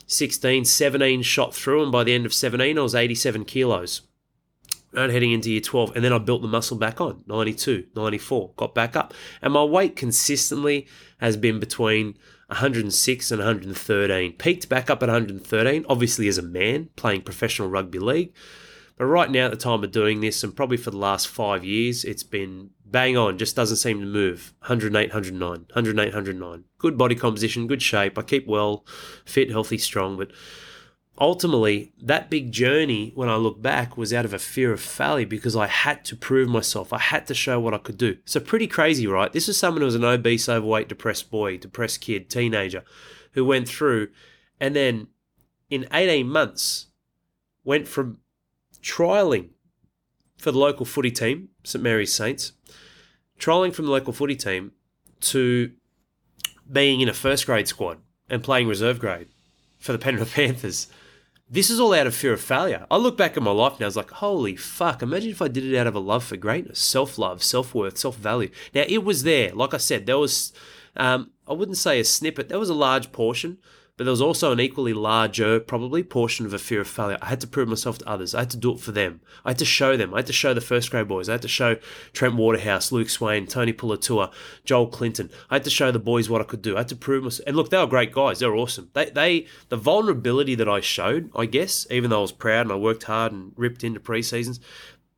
16, 0.06 0.64
17 0.64 1.22
shot 1.22 1.52
through. 1.52 1.82
And 1.82 1.90
by 1.90 2.04
the 2.04 2.14
end 2.14 2.24
of 2.24 2.32
17, 2.32 2.78
I 2.78 2.82
was 2.82 2.94
87 2.94 3.44
kilos. 3.46 4.02
And 4.92 5.10
heading 5.10 5.32
into 5.32 5.50
year 5.50 5.60
12. 5.60 5.96
And 5.96 6.04
then 6.04 6.12
I 6.12 6.18
built 6.18 6.42
the 6.42 6.48
muscle 6.48 6.76
back 6.76 7.00
on 7.00 7.24
92, 7.26 7.86
94, 7.96 8.52
got 8.56 8.76
back 8.76 8.94
up. 8.94 9.12
And 9.42 9.52
my 9.52 9.64
weight 9.64 9.96
consistently 9.96 10.86
has 11.18 11.36
been 11.36 11.58
between 11.58 12.16
106 12.50 13.30
and 13.30 13.38
113. 13.38 14.32
Peaked 14.34 14.68
back 14.68 14.90
up 14.90 15.02
at 15.02 15.08
113, 15.08 15.86
obviously 15.88 16.28
as 16.28 16.38
a 16.38 16.42
man 16.42 16.90
playing 16.96 17.22
professional 17.22 17.68
rugby 17.68 17.98
league. 17.98 18.32
But 18.96 19.06
right 19.06 19.30
now, 19.30 19.46
at 19.46 19.50
the 19.50 19.56
time 19.56 19.82
of 19.82 19.92
doing 19.92 20.20
this, 20.20 20.44
and 20.44 20.54
probably 20.54 20.76
for 20.76 20.90
the 20.90 20.98
last 20.98 21.26
five 21.28 21.64
years, 21.64 22.04
it's 22.04 22.22
been 22.22 22.70
bang 22.84 23.16
on, 23.16 23.38
just 23.38 23.56
doesn't 23.56 23.76
seem 23.76 24.00
to 24.00 24.06
move. 24.06 24.52
108, 24.60 25.08
109, 25.08 25.50
108, 25.72 26.04
109. 26.06 26.64
Good 26.78 26.98
body 26.98 27.14
composition, 27.14 27.66
good 27.66 27.82
shape. 27.82 28.18
I 28.18 28.22
keep 28.22 28.46
well, 28.46 28.84
fit, 29.24 29.50
healthy, 29.50 29.78
strong, 29.78 30.16
but 30.16 30.30
ultimately, 31.20 31.92
that 32.00 32.30
big 32.30 32.50
journey, 32.50 33.12
when 33.14 33.28
I 33.28 33.36
look 33.36 33.60
back, 33.60 33.96
was 33.96 34.12
out 34.12 34.24
of 34.24 34.32
a 34.32 34.38
fear 34.38 34.72
of 34.72 34.80
failure 34.80 35.26
because 35.26 35.54
I 35.54 35.66
had 35.66 36.04
to 36.06 36.16
prove 36.16 36.48
myself. 36.48 36.92
I 36.92 36.98
had 36.98 37.26
to 37.26 37.34
show 37.34 37.60
what 37.60 37.74
I 37.74 37.78
could 37.78 37.98
do. 37.98 38.16
So, 38.24 38.40
pretty 38.40 38.66
crazy, 38.66 39.06
right? 39.06 39.32
This 39.32 39.48
is 39.48 39.56
someone 39.56 39.82
who 39.82 39.86
was 39.86 39.94
an 39.94 40.04
obese, 40.04 40.48
overweight, 40.48 40.88
depressed 40.88 41.30
boy, 41.30 41.58
depressed 41.58 42.00
kid, 42.00 42.30
teenager, 42.30 42.84
who 43.32 43.44
went 43.44 43.68
through 43.68 44.08
and 44.60 44.76
then 44.76 45.08
in 45.70 45.86
18 45.92 46.28
months 46.28 46.88
went 47.64 47.88
from 47.88 48.18
trialing 48.82 49.48
for 50.36 50.52
the 50.52 50.58
local 50.58 50.84
footy 50.84 51.10
team, 51.10 51.48
St 51.64 51.82
Mary's 51.82 52.14
Saints, 52.14 52.52
trialing 53.38 53.74
from 53.74 53.86
the 53.86 53.90
local 53.90 54.12
footy 54.12 54.36
team 54.36 54.72
to 55.20 55.72
being 56.70 57.00
in 57.00 57.08
a 57.08 57.14
first 57.14 57.46
grade 57.46 57.66
squad 57.66 57.98
and 58.28 58.44
playing 58.44 58.68
reserve 58.68 58.98
grade 58.98 59.28
for 59.78 59.92
the 59.92 59.98
Penrith 59.98 60.32
Panthers 60.34 60.88
this 61.50 61.68
is 61.68 61.80
all 61.80 61.92
out 61.92 62.06
of 62.06 62.14
fear 62.14 62.32
of 62.32 62.40
failure. 62.40 62.86
I 62.90 62.96
look 62.96 63.18
back 63.18 63.36
at 63.36 63.42
my 63.42 63.50
life 63.50 63.80
now, 63.80 63.86
I 63.86 63.88
was 63.88 63.96
like, 63.96 64.10
holy 64.10 64.54
fuck, 64.54 65.02
imagine 65.02 65.30
if 65.30 65.42
I 65.42 65.48
did 65.48 65.64
it 65.64 65.76
out 65.76 65.88
of 65.88 65.96
a 65.96 66.00
love 66.00 66.22
for 66.22 66.36
greatness, 66.36 66.78
self 66.78 67.18
love, 67.18 67.42
self 67.42 67.74
worth, 67.74 67.98
self 67.98 68.16
value. 68.16 68.50
Now, 68.72 68.84
it 68.86 69.02
was 69.02 69.24
there. 69.24 69.52
Like 69.52 69.74
I 69.74 69.78
said, 69.78 70.06
there 70.06 70.18
was, 70.18 70.52
um, 70.96 71.32
I 71.48 71.52
wouldn't 71.52 71.76
say 71.76 71.98
a 71.98 72.04
snippet, 72.04 72.48
there 72.48 72.60
was 72.60 72.70
a 72.70 72.74
large 72.74 73.10
portion, 73.10 73.58
but 74.00 74.04
there 74.04 74.12
was 74.12 74.22
also 74.22 74.50
an 74.50 74.60
equally 74.60 74.94
larger, 74.94 75.60
probably, 75.60 76.02
portion 76.02 76.46
of 76.46 76.54
a 76.54 76.58
fear 76.58 76.80
of 76.80 76.88
failure. 76.88 77.18
I 77.20 77.26
had 77.26 77.40
to 77.42 77.46
prove 77.46 77.68
myself 77.68 77.98
to 77.98 78.08
others. 78.08 78.34
I 78.34 78.38
had 78.38 78.50
to 78.52 78.56
do 78.56 78.72
it 78.72 78.80
for 78.80 78.92
them. 78.92 79.20
I 79.44 79.50
had 79.50 79.58
to 79.58 79.66
show 79.66 79.94
them. 79.94 80.14
I 80.14 80.20
had 80.20 80.26
to 80.28 80.32
show 80.32 80.54
the 80.54 80.62
first 80.62 80.90
grade 80.90 81.06
boys. 81.06 81.28
I 81.28 81.32
had 81.32 81.42
to 81.42 81.48
show 81.48 81.76
Trent 82.14 82.36
Waterhouse, 82.36 82.92
Luke 82.92 83.10
Swain, 83.10 83.46
Tony 83.46 83.74
Puletua, 83.74 84.32
Joel 84.64 84.86
Clinton. 84.86 85.28
I 85.50 85.56
had 85.56 85.64
to 85.64 85.70
show 85.70 85.90
the 85.90 85.98
boys 85.98 86.30
what 86.30 86.40
I 86.40 86.44
could 86.44 86.62
do. 86.62 86.76
I 86.76 86.78
had 86.78 86.88
to 86.88 86.96
prove 86.96 87.24
myself. 87.24 87.46
And 87.46 87.54
look, 87.54 87.68
they 87.68 87.76
were 87.76 87.86
great 87.86 88.10
guys. 88.10 88.38
They 88.38 88.46
were 88.46 88.56
awesome. 88.56 88.88
They, 88.94 89.10
they, 89.10 89.46
the 89.68 89.76
vulnerability 89.76 90.54
that 90.54 90.66
I 90.66 90.80
showed, 90.80 91.30
I 91.36 91.44
guess, 91.44 91.86
even 91.90 92.08
though 92.08 92.20
I 92.20 92.22
was 92.22 92.32
proud 92.32 92.62
and 92.62 92.72
I 92.72 92.76
worked 92.76 93.02
hard 93.02 93.32
and 93.32 93.52
ripped 93.54 93.84
into 93.84 94.00
pre-seasons, 94.00 94.60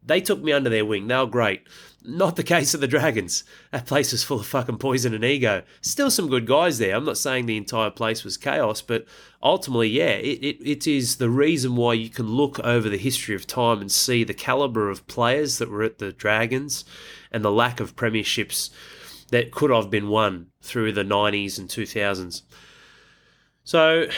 they 0.04 0.20
took 0.20 0.42
me 0.42 0.50
under 0.50 0.70
their 0.70 0.84
wing. 0.84 1.06
They 1.06 1.16
were 1.16 1.26
great. 1.26 1.62
Not 2.04 2.34
the 2.34 2.42
case 2.42 2.74
of 2.74 2.80
the 2.80 2.88
Dragons. 2.88 3.44
That 3.70 3.86
place 3.86 4.10
was 4.10 4.24
full 4.24 4.40
of 4.40 4.46
fucking 4.46 4.78
poison 4.78 5.14
and 5.14 5.24
ego. 5.24 5.62
Still 5.80 6.10
some 6.10 6.28
good 6.28 6.46
guys 6.46 6.78
there. 6.78 6.96
I'm 6.96 7.04
not 7.04 7.16
saying 7.16 7.46
the 7.46 7.56
entire 7.56 7.90
place 7.90 8.24
was 8.24 8.36
chaos, 8.36 8.82
but 8.82 9.06
ultimately, 9.40 9.88
yeah, 9.88 10.14
it, 10.14 10.42
it, 10.42 10.68
it 10.68 10.86
is 10.88 11.16
the 11.16 11.30
reason 11.30 11.76
why 11.76 11.94
you 11.94 12.08
can 12.08 12.26
look 12.26 12.58
over 12.60 12.88
the 12.88 12.98
history 12.98 13.36
of 13.36 13.46
time 13.46 13.80
and 13.80 13.92
see 13.92 14.24
the 14.24 14.34
caliber 14.34 14.90
of 14.90 15.06
players 15.06 15.58
that 15.58 15.70
were 15.70 15.84
at 15.84 15.98
the 15.98 16.12
Dragons 16.12 16.84
and 17.30 17.44
the 17.44 17.52
lack 17.52 17.78
of 17.78 17.94
premierships 17.94 18.70
that 19.30 19.52
could 19.52 19.70
have 19.70 19.88
been 19.88 20.08
won 20.08 20.48
through 20.60 20.92
the 20.92 21.04
90s 21.04 21.58
and 21.58 21.68
2000s. 21.68 22.42
So 23.62 24.08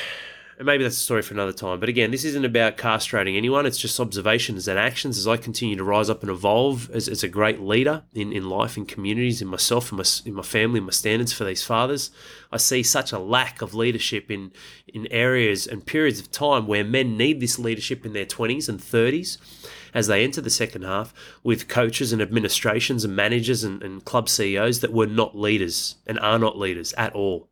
and 0.57 0.67
maybe 0.67 0.85
that's 0.85 0.97
a 0.97 1.01
story 1.01 1.23
for 1.23 1.35
another 1.35 1.53
time. 1.53 1.81
But 1.81 1.89
again, 1.89 2.11
this 2.11 2.25
isn't 2.25 2.45
about 2.45 2.77
castrating 2.77 3.37
anyone. 3.37 3.67
It's 3.67 3.79
just 3.79 3.99
observations 3.99 4.69
and 4.69 4.79
actions 4.79 5.19
as 5.19 5.27
I 5.27 5.37
continue 5.37 5.77
to 5.77 5.85
rise 5.85 6.09
up 6.09 6.23
and 6.23 6.31
evolve 6.31 6.91
as, 6.91 7.09
as 7.09 7.25
a 7.25 7.29
great 7.29 7.61
leader 7.61 8.05
in, 8.15 8.33
in 8.33 8.49
life, 8.49 8.77
in 8.77 8.87
communities, 8.87 9.43
in 9.43 9.49
myself, 9.49 9.91
in 9.91 9.99
my, 9.99 10.05
in 10.25 10.35
my 10.35 10.43
family, 10.43 10.81
my 10.81 10.93
standards 10.93 11.33
for 11.33 11.45
these 11.45 11.65
fathers. 11.65 12.11
I 12.53 12.59
see 12.59 12.85
such 12.85 13.13
a 13.13 13.19
lack 13.19 13.63
of 13.63 13.75
leadership 13.75 14.31
in, 14.31 14.53
in 14.87 15.09
areas 15.09 15.67
and 15.67 15.85
periods 15.85 16.21
of 16.21 16.31
time 16.31 16.67
where 16.69 16.85
men 16.85 17.17
need 17.17 17.41
this 17.41 17.59
leadership 17.59 18.07
in 18.07 18.13
their 18.13 18.27
20s 18.27 18.69
and 18.69 18.79
30s 18.79 19.39
as 19.93 20.07
they 20.07 20.23
enter 20.23 20.41
the 20.41 20.51
second 20.51 20.83
half 20.83 21.13
with 21.43 21.69
coaches 21.69 22.13
and 22.13 22.23
administrations 22.23 23.05
and 23.05 23.17
managers 23.17 23.65
and, 23.65 23.83
and 23.83 24.05
club 24.05 24.29
CEOs 24.29 24.81
that 24.81 24.93
were 24.93 25.07
not 25.07 25.37
leaders 25.37 25.97
and 26.07 26.19
are 26.21 26.39
not 26.39 26.59
leaders 26.59 26.93
at 26.95 27.13
all. 27.13 27.49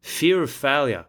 Fear 0.00 0.42
of 0.42 0.50
failure 0.50 1.06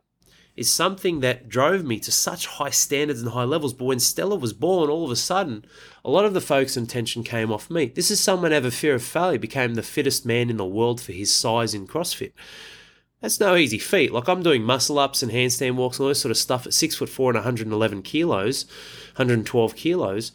is 0.55 0.71
something 0.71 1.21
that 1.21 1.49
drove 1.49 1.83
me 1.83 1.99
to 1.99 2.11
such 2.11 2.45
high 2.45 2.69
standards 2.69 3.21
and 3.21 3.31
high 3.31 3.43
levels. 3.43 3.73
But 3.73 3.85
when 3.85 3.99
Stella 3.99 4.35
was 4.35 4.53
born, 4.53 4.89
all 4.89 5.05
of 5.05 5.11
a 5.11 5.15
sudden, 5.15 5.65
a 6.05 6.11
lot 6.11 6.25
of 6.25 6.33
the 6.33 6.41
focus 6.41 6.77
and 6.77 6.87
tension 6.87 7.23
came 7.23 7.51
off 7.51 7.71
me. 7.71 7.87
This 7.87 8.11
is 8.11 8.19
someone 8.19 8.51
who 8.51 8.57
a 8.57 8.71
fear 8.71 8.95
of 8.95 9.03
failure, 9.03 9.39
became 9.39 9.73
the 9.73 9.83
fittest 9.83 10.25
man 10.25 10.49
in 10.49 10.57
the 10.57 10.65
world 10.65 11.01
for 11.01 11.11
his 11.11 11.33
size 11.33 11.73
in 11.73 11.87
CrossFit. 11.87 12.33
That's 13.19 13.39
no 13.39 13.55
easy 13.55 13.79
feat. 13.79 14.11
Like 14.11 14.27
I'm 14.27 14.43
doing 14.43 14.63
muscle 14.63 14.99
ups 14.99 15.23
and 15.23 15.31
handstand 15.31 15.75
walks 15.75 15.97
and 15.97 16.03
all 16.03 16.09
this 16.09 16.21
sort 16.21 16.31
of 16.31 16.37
stuff 16.37 16.67
at 16.67 16.73
six 16.73 16.95
foot 16.95 17.09
four 17.09 17.31
and 17.31 17.37
111 17.37 18.01
kilos, 18.01 18.65
112 19.15 19.75
kilos, 19.75 20.33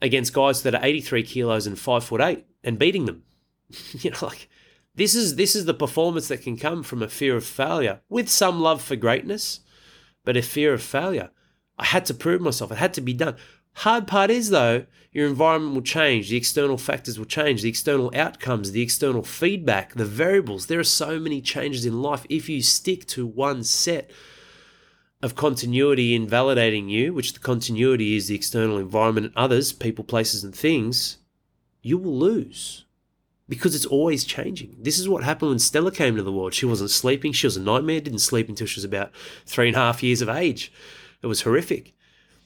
against 0.00 0.32
guys 0.32 0.62
that 0.62 0.74
are 0.74 0.82
83 0.82 1.22
kilos 1.24 1.66
and 1.66 1.78
five 1.78 2.04
foot 2.04 2.22
eight 2.22 2.46
and 2.64 2.78
beating 2.78 3.04
them. 3.04 3.22
you 3.92 4.10
know, 4.10 4.16
like 4.22 4.48
this 4.94 5.14
is 5.14 5.36
this 5.36 5.56
is 5.56 5.64
the 5.64 5.74
performance 5.74 6.28
that 6.28 6.42
can 6.42 6.56
come 6.56 6.82
from 6.82 7.02
a 7.02 7.08
fear 7.08 7.36
of 7.36 7.44
failure 7.44 8.00
with 8.08 8.28
some 8.28 8.60
love 8.60 8.82
for 8.82 8.96
greatness, 8.96 9.60
but 10.24 10.36
a 10.36 10.42
fear 10.42 10.74
of 10.74 10.82
failure. 10.82 11.30
I 11.78 11.86
had 11.86 12.04
to 12.06 12.14
prove 12.14 12.42
myself. 12.42 12.72
It 12.72 12.78
had 12.78 12.94
to 12.94 13.00
be 13.00 13.14
done. 13.14 13.36
Hard 13.76 14.06
part 14.06 14.30
is 14.30 14.50
though, 14.50 14.84
your 15.12 15.26
environment 15.26 15.74
will 15.74 15.82
change, 15.82 16.28
the 16.28 16.36
external 16.36 16.76
factors 16.76 17.18
will 17.18 17.26
change, 17.26 17.62
the 17.62 17.68
external 17.68 18.10
outcomes, 18.14 18.72
the 18.72 18.82
external 18.82 19.22
feedback, 19.22 19.94
the 19.94 20.04
variables. 20.04 20.66
There 20.66 20.80
are 20.80 20.84
so 20.84 21.18
many 21.18 21.40
changes 21.40 21.86
in 21.86 22.02
life. 22.02 22.26
If 22.28 22.48
you 22.48 22.62
stick 22.62 23.06
to 23.08 23.26
one 23.26 23.64
set 23.64 24.10
of 25.22 25.36
continuity 25.36 26.14
in 26.14 26.26
validating 26.26 26.90
you, 26.90 27.14
which 27.14 27.32
the 27.32 27.40
continuity 27.40 28.16
is 28.16 28.28
the 28.28 28.34
external 28.34 28.78
environment 28.78 29.26
and 29.26 29.36
others, 29.36 29.72
people, 29.72 30.04
places, 30.04 30.44
and 30.44 30.54
things, 30.54 31.18
you 31.80 31.96
will 31.96 32.18
lose 32.18 32.84
because 33.52 33.74
it's 33.74 33.84
always 33.84 34.24
changing. 34.24 34.74
This 34.80 34.98
is 34.98 35.10
what 35.10 35.24
happened 35.24 35.50
when 35.50 35.58
Stella 35.58 35.92
came 35.92 36.16
to 36.16 36.22
the 36.22 36.32
world. 36.32 36.54
She 36.54 36.64
wasn't 36.64 36.88
sleeping. 36.88 37.32
She 37.32 37.46
was 37.46 37.58
a 37.58 37.60
nightmare. 37.60 38.00
Didn't 38.00 38.20
sleep 38.20 38.48
until 38.48 38.66
she 38.66 38.78
was 38.78 38.84
about 38.84 39.12
three 39.44 39.68
and 39.68 39.76
a 39.76 39.78
half 39.78 40.02
years 40.02 40.22
of 40.22 40.30
age. 40.30 40.72
It 41.20 41.26
was 41.26 41.42
horrific 41.42 41.92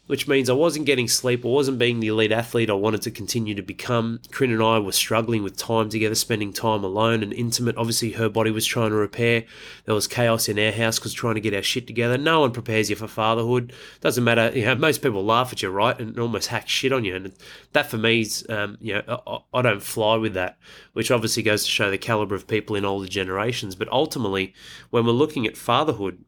which 0.06 0.28
means 0.28 0.48
I 0.48 0.54
wasn't 0.54 0.86
getting 0.86 1.08
sleep. 1.08 1.44
I 1.44 1.48
wasn't 1.48 1.78
being 1.78 2.00
the 2.00 2.08
elite 2.08 2.32
athlete 2.32 2.70
I 2.70 2.74
wanted 2.74 3.02
to 3.02 3.10
continue 3.10 3.54
to 3.54 3.62
become. 3.62 4.20
Corinne 4.30 4.52
and 4.52 4.62
I 4.62 4.78
were 4.78 4.92
struggling 4.92 5.42
with 5.42 5.56
time 5.56 5.88
together, 5.88 6.14
spending 6.14 6.52
time 6.52 6.84
alone 6.84 7.22
and 7.22 7.32
intimate. 7.32 7.76
Obviously, 7.76 8.12
her 8.12 8.28
body 8.28 8.50
was 8.50 8.64
trying 8.64 8.90
to 8.90 8.96
repair. 8.96 9.44
There 9.84 9.94
was 9.94 10.06
chaos 10.06 10.48
in 10.48 10.58
our 10.58 10.72
house 10.72 10.98
because 10.98 11.12
trying 11.12 11.34
to 11.34 11.40
get 11.40 11.54
our 11.54 11.62
shit 11.62 11.86
together. 11.86 12.16
No 12.16 12.40
one 12.40 12.52
prepares 12.52 12.88
you 12.88 12.96
for 12.96 13.08
fatherhood. 13.08 13.72
Doesn't 14.00 14.22
matter. 14.22 14.52
You 14.56 14.66
know, 14.66 14.74
most 14.76 15.02
people 15.02 15.24
laugh 15.24 15.52
at 15.52 15.62
you, 15.62 15.70
right, 15.70 15.98
and 15.98 16.18
almost 16.18 16.48
hack 16.48 16.68
shit 16.68 16.92
on 16.92 17.04
you. 17.04 17.16
And 17.16 17.32
that 17.72 17.90
for 17.90 17.98
me 17.98 18.20
is, 18.20 18.46
um, 18.48 18.78
you 18.80 18.94
know, 18.94 19.22
I, 19.26 19.58
I 19.58 19.62
don't 19.62 19.82
fly 19.82 20.16
with 20.16 20.34
that, 20.34 20.58
which 20.92 21.10
obviously 21.10 21.42
goes 21.42 21.64
to 21.64 21.70
show 21.70 21.90
the 21.90 21.98
caliber 21.98 22.34
of 22.34 22.46
people 22.46 22.76
in 22.76 22.84
older 22.84 23.08
generations. 23.08 23.74
But 23.74 23.88
ultimately, 23.90 24.54
when 24.90 25.04
we're 25.04 25.12
looking 25.12 25.46
at 25.46 25.56
fatherhood, 25.56 26.24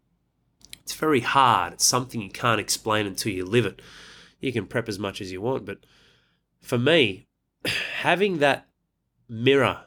it's 0.89 0.97
very 0.97 1.21
hard. 1.21 1.75
It's 1.75 1.85
something 1.85 2.23
you 2.23 2.31
can't 2.31 2.59
explain 2.59 3.07
until 3.07 3.31
you 3.31 3.45
live 3.45 3.67
it. 3.67 3.83
You 4.41 4.55
can 4.55 4.65
prep 4.65 4.89
as 4.89 4.99
much 4.99 5.21
as 5.21 5.31
you 5.31 5.43
want, 5.43 5.67
but 5.67 5.85
for 6.63 6.79
me, 6.79 7.27
having 7.97 8.39
that 8.39 8.69
mirror, 9.29 9.81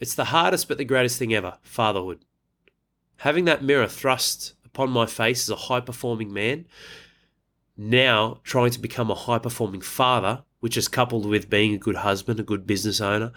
it's 0.00 0.16
the 0.16 0.24
hardest 0.24 0.66
but 0.66 0.76
the 0.76 0.84
greatest 0.84 1.20
thing 1.20 1.32
ever 1.32 1.58
fatherhood. 1.62 2.24
Having 3.18 3.44
that 3.44 3.62
mirror 3.62 3.86
thrust 3.86 4.54
upon 4.64 4.90
my 4.90 5.06
face 5.06 5.44
as 5.44 5.50
a 5.50 5.66
high 5.66 5.78
performing 5.78 6.32
man, 6.32 6.66
now 7.76 8.40
trying 8.42 8.72
to 8.72 8.80
become 8.80 9.12
a 9.12 9.14
high 9.14 9.38
performing 9.38 9.82
father, 9.82 10.42
which 10.58 10.76
is 10.76 10.88
coupled 10.88 11.26
with 11.26 11.48
being 11.48 11.74
a 11.74 11.78
good 11.78 11.96
husband, 11.96 12.40
a 12.40 12.42
good 12.42 12.66
business 12.66 13.00
owner, 13.00 13.30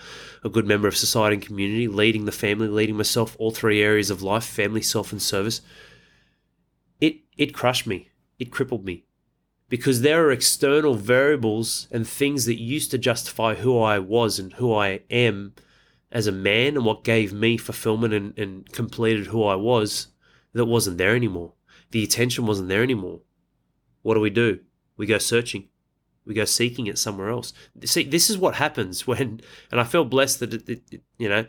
a 0.44 0.50
good 0.50 0.66
member 0.66 0.88
of 0.88 0.98
society 0.98 1.36
and 1.36 1.46
community, 1.46 1.88
leading 1.88 2.26
the 2.26 2.32
family, 2.32 2.68
leading 2.68 2.98
myself, 2.98 3.36
all 3.38 3.52
three 3.52 3.84
areas 3.84 4.10
of 4.10 4.24
life 4.24 4.46
family, 4.46 4.82
self, 4.82 5.12
and 5.12 5.22
service 5.22 5.62
it 7.38 7.54
crushed 7.54 7.88
me. 7.88 8.10
It 8.40 8.52
crippled 8.52 8.86
me. 8.86 9.06
Because 9.70 10.02
there 10.02 10.26
are 10.26 10.32
external 10.32 10.94
variables 10.94 11.88
and 11.92 12.08
things 12.08 12.46
that 12.46 12.60
used 12.60 12.92
to 12.92 12.98
justify 12.98 13.56
who 13.56 13.80
I 13.80 14.00
was 14.00 14.40
and 14.40 14.54
who 14.54 14.74
I 14.74 15.02
am 15.10 15.54
as 16.12 16.26
a 16.26 16.32
man 16.32 16.78
and 16.78 16.86
what 16.86 17.04
gave 17.04 17.34
me 17.34 17.58
fulfillment 17.58 18.14
and, 18.14 18.38
and 18.40 18.72
completed 18.72 19.28
who 19.28 19.44
I 19.44 19.56
was 19.56 20.08
that 20.54 20.66
wasn't 20.66 20.98
there 20.98 21.16
anymore. 21.16 21.54
The 21.92 22.04
attention 22.04 22.46
wasn't 22.46 22.70
there 22.70 22.84
anymore. 22.84 23.22
What 24.02 24.14
do 24.14 24.22
we 24.22 24.30
do? 24.30 24.60
We 24.96 25.06
go 25.06 25.18
searching. 25.18 25.68
We 26.28 26.34
go 26.34 26.46
seeking 26.46 26.88
it 26.88 26.98
somewhere 26.98 27.30
else. 27.30 27.54
See, 27.86 28.04
this 28.04 28.30
is 28.30 28.38
what 28.38 28.56
happens 28.56 29.08
when, 29.08 29.42
and 29.72 29.80
I 29.80 29.84
feel 29.84 30.06
blessed 30.06 30.42
that 30.42 30.54
it, 30.54 30.70
it, 30.70 31.02
you 31.18 31.30
know, 31.30 31.46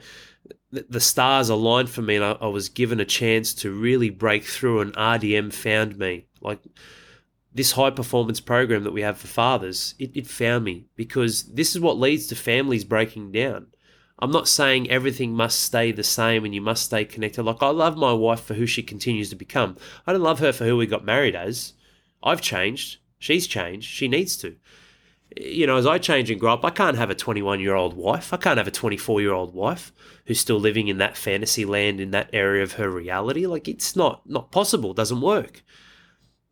the 0.71 1.01
stars 1.01 1.49
aligned 1.49 1.91
for 1.91 2.03
me 2.03 2.17
and 2.17 2.25
I, 2.25 2.33
I, 2.33 2.47
was 2.47 2.69
given 2.69 3.01
a 3.01 3.05
chance 3.05 3.55
to 3.55 3.71
really 3.71 4.11
break 4.11 4.45
through 4.45 4.81
and 4.81 4.95
RDM 4.95 5.53
found 5.53 5.99
me. 5.99 6.27
Like 6.41 6.61
this 7.55 7.73
high 7.73 7.91
performance 7.91 8.41
program 8.41 8.85
that 8.85 8.93
we 8.93 9.03
have 9.03 9.19
for 9.19 9.27
fathers, 9.27 9.95
it, 9.99 10.11
it 10.15 10.27
found 10.27 10.65
me 10.65 10.87
because 10.95 11.45
this 11.45 11.75
is 11.75 11.81
what 11.81 11.99
leads 11.99 12.27
to 12.29 12.37
families 12.37 12.85
breaking 12.85 13.33
down. 13.33 13.69
I'm 14.21 14.31
not 14.31 14.49
saying 14.49 14.91
everything 14.91 15.33
must 15.33 15.61
stay 15.61 15.93
the 15.93 16.03
same 16.03 16.45
and 16.45 16.55
you 16.55 16.61
must 16.61 16.85
stay 16.85 17.05
connected. 17.05 17.45
Like 17.45 17.63
I 17.63 17.71
love 17.71 17.97
my 17.97 18.13
wife 18.13 18.43
for 18.43 18.55
who 18.55 18.67
she 18.67 18.83
continues 18.83 19.31
to 19.31 19.37
become. 19.37 19.77
I 20.07 20.13
don't 20.13 20.23
love 20.23 20.41
her 20.41 20.53
for 20.53 20.65
who 20.65 20.77
we 20.77 20.87
got 20.87 21.05
married 21.05 21.37
as. 21.37 21.75
I've 22.23 22.41
changed. 22.41 22.99
She's 23.19 23.47
changed. 23.47 23.89
She 23.89 24.09
needs 24.09 24.37
to 24.39 24.57
you 25.37 25.67
know, 25.67 25.77
as 25.77 25.87
I 25.87 25.99
change 25.99 26.31
and 26.31 26.41
grow 26.41 26.55
up, 26.55 26.65
I 26.65 26.71
can't 26.71 26.97
have 26.97 27.11
a 27.11 27.15
21 27.15 27.61
year 27.61 27.75
old 27.75 27.95
wife. 27.95 28.33
I 28.33 28.37
can't 28.37 28.59
have 28.59 28.67
a 28.67 28.73
24 28.73 29.21
year 29.21 29.33
old 29.33 29.55
wife 29.55 29.93
who's 30.27 30.41
still 30.41 30.59
living 30.59 30.89
in 30.89 30.99
that 30.99 31.17
fantasy 31.17 31.65
land 31.65 32.01
in 32.01 32.11
that 32.13 32.31
area 32.33 32.63
of 32.63 32.73
her 32.73 32.91
reality. 32.91 33.47
Like 33.47 33.69
it's 33.69 33.95
not 33.95 34.29
not 34.29 34.51
possible. 34.51 34.93
It 34.93 34.97
doesn't 34.97 35.21
work. 35.21 35.63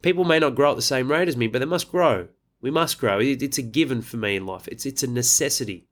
People 0.03 0.25
may 0.25 0.39
not 0.39 0.55
grow 0.55 0.71
at 0.71 0.77
the 0.77 0.83
same 0.83 1.11
rate 1.11 1.29
as 1.29 1.37
me, 1.37 1.47
but 1.47 1.61
they 1.61 1.65
must 1.65 1.91
grow. 1.91 2.29
We 2.61 2.71
must 2.71 2.99
grow. 2.99 3.19
it's 3.21 3.59
a 3.59 3.63
given 3.63 4.03
for 4.03 4.19
me 4.19 4.37
in 4.37 4.47
life. 4.47 4.69
It's 4.69 4.87
it's 4.87 5.03
a 5.03 5.09
necessity. 5.09 5.87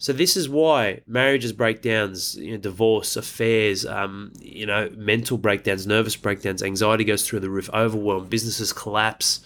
So 0.00 0.14
this 0.14 0.34
is 0.34 0.48
why 0.48 1.02
marriages 1.06 1.52
breakdowns, 1.52 2.34
you 2.34 2.52
know, 2.52 2.56
divorce, 2.56 3.16
affairs, 3.16 3.84
um, 3.84 4.32
you 4.40 4.64
know, 4.64 4.88
mental 4.96 5.36
breakdowns, 5.36 5.86
nervous 5.86 6.16
breakdowns, 6.16 6.62
anxiety 6.62 7.04
goes 7.04 7.26
through 7.26 7.40
the 7.40 7.50
roof, 7.50 7.68
overwhelm, 7.72 8.26
businesses 8.26 8.72
collapse 8.72 9.40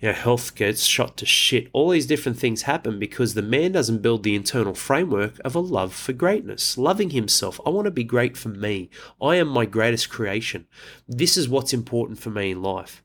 you 0.00 0.08
know, 0.08 0.14
health 0.14 0.54
gets 0.54 0.84
shot 0.84 1.16
to 1.16 1.26
shit. 1.26 1.68
All 1.72 1.90
these 1.90 2.06
different 2.06 2.38
things 2.38 2.62
happen 2.62 2.98
because 2.98 3.34
the 3.34 3.42
man 3.42 3.72
doesn't 3.72 4.02
build 4.02 4.22
the 4.22 4.34
internal 4.34 4.74
framework 4.74 5.40
of 5.44 5.54
a 5.54 5.60
love 5.60 5.94
for 5.94 6.12
greatness, 6.12 6.76
loving 6.76 7.10
himself. 7.10 7.60
I 7.66 7.70
want 7.70 7.86
to 7.86 7.90
be 7.90 8.04
great 8.04 8.36
for 8.36 8.50
me. 8.50 8.90
I 9.20 9.36
am 9.36 9.48
my 9.48 9.64
greatest 9.64 10.10
creation. 10.10 10.66
This 11.08 11.36
is 11.36 11.48
what's 11.48 11.72
important 11.72 12.18
for 12.18 12.30
me 12.30 12.50
in 12.52 12.62
life. 12.62 13.02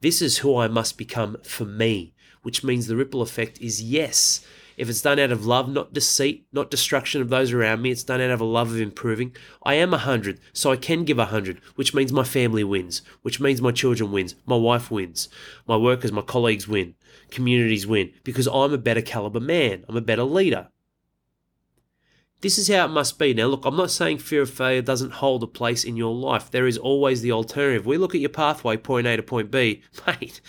This 0.00 0.22
is 0.22 0.38
who 0.38 0.56
I 0.56 0.68
must 0.68 0.96
become 0.96 1.36
for 1.42 1.64
me. 1.64 2.14
which 2.42 2.64
means 2.64 2.86
the 2.86 2.96
ripple 2.96 3.20
effect 3.20 3.60
is 3.60 3.82
yes. 3.82 4.42
If 4.80 4.88
it's 4.88 5.02
done 5.02 5.18
out 5.18 5.30
of 5.30 5.44
love, 5.44 5.68
not 5.68 5.92
deceit, 5.92 6.46
not 6.54 6.70
destruction 6.70 7.20
of 7.20 7.28
those 7.28 7.52
around 7.52 7.82
me, 7.82 7.90
it's 7.90 8.02
done 8.02 8.22
out 8.22 8.30
of 8.30 8.40
a 8.40 8.46
love 8.46 8.70
of 8.70 8.80
improving. 8.80 9.36
I 9.62 9.74
am 9.74 9.92
a 9.92 9.98
hundred, 9.98 10.40
so 10.54 10.72
I 10.72 10.76
can 10.76 11.04
give 11.04 11.18
a 11.18 11.26
hundred, 11.26 11.58
which 11.74 11.92
means 11.92 12.14
my 12.14 12.24
family 12.24 12.64
wins, 12.64 13.02
which 13.20 13.40
means 13.40 13.60
my 13.60 13.72
children 13.72 14.10
wins, 14.10 14.36
my 14.46 14.56
wife 14.56 14.90
wins, 14.90 15.28
my 15.66 15.76
workers, 15.76 16.12
my 16.12 16.22
colleagues 16.22 16.66
win, 16.66 16.94
communities 17.30 17.86
win, 17.86 18.10
because 18.24 18.46
I'm 18.46 18.72
a 18.72 18.78
better 18.78 19.02
caliber 19.02 19.38
man, 19.38 19.84
I'm 19.86 19.98
a 19.98 20.00
better 20.00 20.24
leader. 20.24 20.68
This 22.40 22.56
is 22.56 22.68
how 22.68 22.86
it 22.86 22.88
must 22.88 23.18
be. 23.18 23.34
Now, 23.34 23.46
look, 23.46 23.66
I'm 23.66 23.76
not 23.76 23.90
saying 23.90 24.18
fear 24.18 24.42
of 24.42 24.50
failure 24.50 24.80
doesn't 24.80 25.12
hold 25.14 25.42
a 25.42 25.46
place 25.46 25.84
in 25.84 25.96
your 25.96 26.14
life. 26.14 26.50
There 26.50 26.66
is 26.66 26.78
always 26.78 27.20
the 27.20 27.32
alternative. 27.32 27.84
We 27.84 27.98
look 27.98 28.14
at 28.14 28.20
your 28.20 28.30
pathway, 28.30 28.78
point 28.78 29.06
A 29.06 29.16
to 29.16 29.22
point 29.22 29.50
B. 29.50 29.82
Mate, 30.06 30.40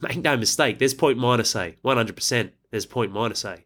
make 0.00 0.18
no 0.18 0.36
mistake, 0.36 0.78
there's 0.78 0.94
point 0.94 1.18
minus 1.18 1.54
A. 1.54 1.76
100%. 1.84 2.50
There's 2.70 2.86
point 2.86 3.12
minus 3.12 3.44
A. 3.44 3.64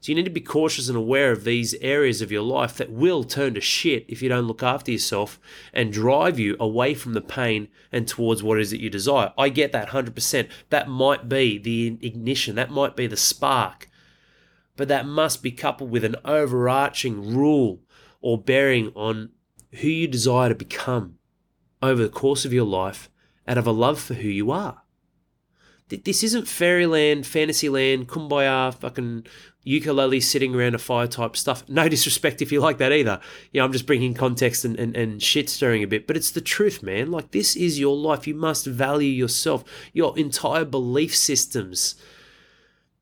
So 0.00 0.10
you 0.10 0.16
need 0.16 0.24
to 0.24 0.30
be 0.30 0.40
cautious 0.40 0.88
and 0.88 0.96
aware 0.96 1.30
of 1.30 1.44
these 1.44 1.74
areas 1.74 2.22
of 2.22 2.32
your 2.32 2.42
life 2.42 2.76
that 2.78 2.90
will 2.90 3.22
turn 3.22 3.52
to 3.54 3.60
shit 3.60 4.06
if 4.08 4.22
you 4.22 4.30
don't 4.30 4.46
look 4.46 4.62
after 4.62 4.90
yourself 4.90 5.38
and 5.74 5.92
drive 5.92 6.38
you 6.38 6.56
away 6.58 6.94
from 6.94 7.12
the 7.12 7.20
pain 7.20 7.68
and 7.92 8.08
towards 8.08 8.42
what 8.42 8.58
it 8.58 8.62
is 8.62 8.70
that 8.70 8.80
you 8.80 8.88
desire. 8.88 9.34
I 9.36 9.50
get 9.50 9.72
that 9.72 9.90
100%. 9.90 10.48
That 10.70 10.88
might 10.88 11.28
be 11.28 11.58
the 11.58 11.98
ignition, 12.00 12.56
that 12.56 12.70
might 12.70 12.96
be 12.96 13.06
the 13.06 13.16
spark. 13.18 13.89
But 14.80 14.88
that 14.88 15.04
must 15.04 15.42
be 15.42 15.52
coupled 15.52 15.90
with 15.90 16.06
an 16.06 16.16
overarching 16.24 17.36
rule 17.36 17.82
or 18.22 18.38
bearing 18.38 18.92
on 18.94 19.28
who 19.72 19.88
you 19.88 20.08
desire 20.08 20.48
to 20.48 20.54
become 20.54 21.18
over 21.82 22.02
the 22.02 22.08
course 22.08 22.46
of 22.46 22.54
your 22.54 22.64
life 22.64 23.10
out 23.46 23.58
of 23.58 23.66
a 23.66 23.72
love 23.72 24.00
for 24.00 24.14
who 24.14 24.28
you 24.28 24.50
are. 24.50 24.80
This 25.88 26.24
isn't 26.24 26.48
fairyland, 26.48 27.26
fantasyland, 27.26 28.08
kumbaya, 28.08 28.72
fucking 28.72 29.26
ukulele 29.64 30.18
sitting 30.18 30.54
around 30.54 30.74
a 30.74 30.78
fire 30.78 31.06
type 31.06 31.36
stuff. 31.36 31.62
No 31.68 31.86
disrespect 31.86 32.40
if 32.40 32.50
you 32.50 32.60
like 32.60 32.78
that 32.78 32.90
either. 32.90 33.20
You 33.52 33.60
know, 33.60 33.66
I'm 33.66 33.72
just 33.72 33.84
bringing 33.84 34.14
context 34.14 34.64
and, 34.64 34.78
and, 34.78 34.96
and 34.96 35.22
shit 35.22 35.50
stirring 35.50 35.82
a 35.82 35.88
bit, 35.88 36.06
but 36.06 36.16
it's 36.16 36.30
the 36.30 36.40
truth, 36.40 36.82
man. 36.82 37.10
Like, 37.10 37.32
this 37.32 37.54
is 37.54 37.78
your 37.78 37.98
life. 37.98 38.26
You 38.26 38.34
must 38.34 38.64
value 38.64 39.10
yourself, 39.10 39.62
your 39.92 40.18
entire 40.18 40.64
belief 40.64 41.14
systems. 41.14 41.96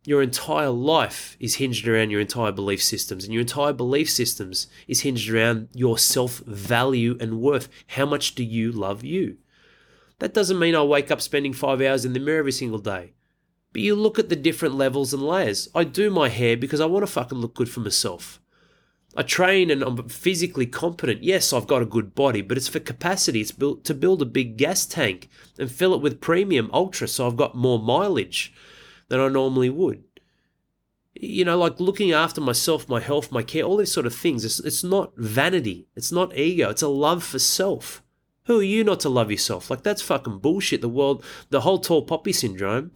Your 0.04 0.22
entire 0.22 0.70
life 0.70 1.36
is 1.40 1.56
hinged 1.56 1.86
around 1.86 2.10
your 2.10 2.20
entire 2.20 2.52
belief 2.52 2.82
systems, 2.82 3.24
and 3.24 3.32
your 3.32 3.40
entire 3.40 3.72
belief 3.72 4.10
systems 4.10 4.68
is 4.86 5.00
hinged 5.00 5.28
around 5.28 5.68
your 5.74 5.98
self 5.98 6.38
value 6.46 7.16
and 7.20 7.40
worth. 7.40 7.68
How 7.88 8.06
much 8.06 8.34
do 8.34 8.44
you 8.44 8.70
love 8.70 9.04
you? 9.04 9.38
That 10.20 10.34
doesn't 10.34 10.58
mean 10.58 10.74
I 10.74 10.82
wake 10.82 11.10
up 11.10 11.20
spending 11.20 11.52
five 11.52 11.80
hours 11.80 12.04
in 12.04 12.12
the 12.12 12.20
mirror 12.20 12.38
every 12.38 12.52
single 12.52 12.78
day. 12.78 13.12
But 13.72 13.82
you 13.82 13.94
look 13.94 14.18
at 14.18 14.28
the 14.28 14.36
different 14.36 14.74
levels 14.74 15.12
and 15.12 15.22
layers. 15.22 15.68
I 15.74 15.84
do 15.84 16.10
my 16.10 16.28
hair 16.28 16.56
because 16.56 16.80
I 16.80 16.86
want 16.86 17.04
to 17.04 17.12
fucking 17.12 17.38
look 17.38 17.54
good 17.54 17.68
for 17.68 17.80
myself. 17.80 18.40
I 19.16 19.22
train 19.22 19.70
and 19.70 19.82
I'm 19.82 20.08
physically 20.08 20.66
competent. 20.66 21.22
Yes, 21.22 21.52
I've 21.52 21.66
got 21.66 21.82
a 21.82 21.86
good 21.86 22.14
body, 22.14 22.40
but 22.40 22.56
it's 22.56 22.68
for 22.68 22.80
capacity. 22.80 23.40
It's 23.40 23.52
built 23.52 23.84
to 23.84 23.94
build 23.94 24.22
a 24.22 24.26
big 24.26 24.56
gas 24.56 24.86
tank 24.86 25.28
and 25.58 25.70
fill 25.70 25.94
it 25.94 26.00
with 26.00 26.20
premium 26.20 26.70
ultra 26.72 27.08
so 27.08 27.26
I've 27.26 27.36
got 27.36 27.54
more 27.54 27.78
mileage 27.78 28.52
than 29.08 29.20
I 29.20 29.28
normally 29.28 29.70
would. 29.70 30.04
You 31.14 31.44
know, 31.44 31.58
like 31.58 31.80
looking 31.80 32.12
after 32.12 32.40
myself, 32.40 32.88
my 32.88 33.00
health, 33.00 33.32
my 33.32 33.42
care, 33.42 33.64
all 33.64 33.76
these 33.76 33.92
sort 33.92 34.06
of 34.06 34.14
things. 34.14 34.44
It's, 34.44 34.60
it's 34.60 34.84
not 34.84 35.16
vanity. 35.16 35.88
It's 35.96 36.12
not 36.12 36.36
ego. 36.36 36.70
It's 36.70 36.82
a 36.82 36.88
love 36.88 37.24
for 37.24 37.38
self. 37.38 38.02
Who 38.44 38.60
are 38.60 38.64
you 38.64 38.84
not 38.84 39.00
to 39.00 39.08
love 39.08 39.30
yourself? 39.30 39.70
Like 39.70 39.82
that's 39.82 40.02
fucking 40.02 40.38
bullshit. 40.38 40.80
The 40.80 40.88
world, 40.88 41.24
the 41.50 41.62
whole 41.62 41.78
tall 41.78 42.02
poppy 42.02 42.32
syndrome 42.32 42.92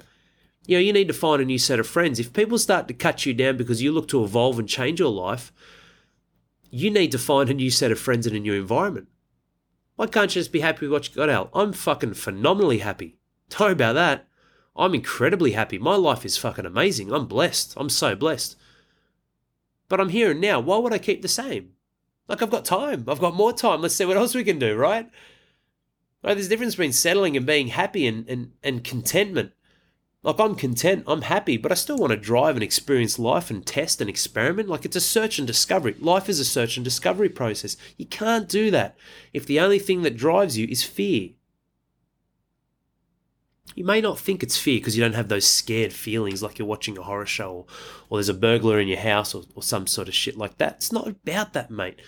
you 0.66 0.76
know, 0.76 0.81
you 0.81 0.92
need 0.92 1.09
to 1.09 1.14
find 1.14 1.42
a 1.42 1.45
new 1.45 1.59
set 1.59 1.81
of 1.81 1.87
friends. 1.87 2.21
If 2.21 2.33
people 2.33 2.59
start 2.59 2.87
to 2.88 2.95
cut 2.95 3.26
you 3.26 3.35
down 3.35 3.57
because 3.57 3.83
you 3.83 3.90
look 3.92 4.09
to 4.09 4.23
evolve 4.23 4.59
and 4.59 4.69
change 4.69 5.00
your 5.00 5.11
life, 5.11 5.52
you 6.71 6.90
need 6.90 7.11
to 7.12 7.19
find 7.19 7.50
a 7.50 7.54
new 7.54 7.71
set 7.71 7.90
of 7.90 7.99
friends 7.99 8.26
in 8.26 8.37
a 8.37 8.40
new 8.40 8.54
environment. 8.54 9.09
Why 9.97 10.07
can't 10.07 10.35
you 10.35 10.40
just 10.40 10.52
be 10.52 10.61
happy 10.61 10.87
with 10.87 10.92
what 10.92 11.09
you 11.09 11.14
got, 11.14 11.28
out? 11.28 11.50
I'm 11.52 11.73
fucking 11.73 12.14
phenomenally 12.14 12.78
happy. 12.78 13.19
Don't 13.50 13.73
about 13.73 13.95
that. 13.95 14.28
I'm 14.74 14.94
incredibly 14.94 15.52
happy. 15.52 15.78
My 15.78 15.96
life 15.96 16.24
is 16.24 16.38
fucking 16.38 16.66
amazing. 16.66 17.12
I'm 17.12 17.26
blessed. 17.26 17.74
I'm 17.76 17.90
so 17.90 18.16
blessed. 18.16 18.56
But 19.88 20.00
I'm 20.00 20.08
here 20.08 20.30
and 20.30 20.40
now. 20.40 20.61
Why 20.61 20.78
would 20.78 20.92
I 20.92 20.98
keep 20.98 21.22
the 21.22 21.28
same? 21.28 21.72
Like 22.28 22.42
I've 22.42 22.50
got 22.50 22.64
time. 22.64 23.04
I've 23.08 23.20
got 23.20 23.35
more 23.35 23.52
time. 23.52 23.82
Let's 23.82 23.94
see 23.94 24.06
what 24.06 24.16
else 24.16 24.35
we 24.35 24.44
can 24.44 24.58
do, 24.58 24.74
right? 24.74 25.11
Right, 26.24 26.35
there's 26.35 26.46
a 26.46 26.48
difference 26.48 26.74
between 26.74 26.92
settling 26.92 27.37
and 27.37 27.44
being 27.44 27.68
happy 27.68 28.06
and, 28.06 28.28
and, 28.28 28.52
and 28.62 28.85
contentment. 28.85 29.52
Like, 30.22 30.38
I'm 30.38 30.54
content, 30.54 31.02
I'm 31.08 31.22
happy, 31.22 31.56
but 31.56 31.72
I 31.72 31.74
still 31.74 31.98
want 31.98 32.12
to 32.12 32.16
drive 32.16 32.54
and 32.54 32.62
experience 32.62 33.18
life 33.18 33.50
and 33.50 33.66
test 33.66 34.00
and 34.00 34.08
experiment. 34.08 34.68
Like, 34.68 34.85
it's 34.85 34.94
a 34.94 35.00
search 35.00 35.38
and 35.38 35.48
discovery. 35.48 35.96
Life 35.98 36.28
is 36.28 36.38
a 36.38 36.44
search 36.44 36.76
and 36.76 36.85
discovery 36.85 37.28
process. 37.28 37.76
You 37.96 38.06
can't 38.06 38.48
do 38.48 38.70
that 38.70 38.96
if 39.32 39.44
the 39.44 39.58
only 39.58 39.80
thing 39.80 40.02
that 40.02 40.16
drives 40.16 40.56
you 40.56 40.68
is 40.68 40.85
fear. 40.85 41.30
You 43.74 43.85
may 43.85 44.00
not 44.00 44.18
think 44.18 44.42
it's 44.42 44.58
fear 44.58 44.78
because 44.78 44.96
you 44.96 45.02
don't 45.02 45.14
have 45.14 45.28
those 45.28 45.46
scared 45.46 45.92
feelings 45.92 46.42
like 46.42 46.58
you're 46.58 46.68
watching 46.68 46.98
a 46.98 47.02
horror 47.02 47.26
show 47.26 47.52
or, 47.52 47.66
or 48.08 48.18
there's 48.18 48.28
a 48.28 48.35
burglar 48.35 48.80
in 48.80 48.88
your 48.88 48.98
house 48.98 49.35
or, 49.35 49.44
or 49.54 49.62
some 49.62 49.87
sort 49.87 50.08
of 50.08 50.14
shit 50.14 50.37
like 50.37 50.58
that. 50.58 50.74
It's 50.76 50.92
not 50.92 51.08
about 51.08 51.52
that, 51.52 51.70
mate. 51.70 52.00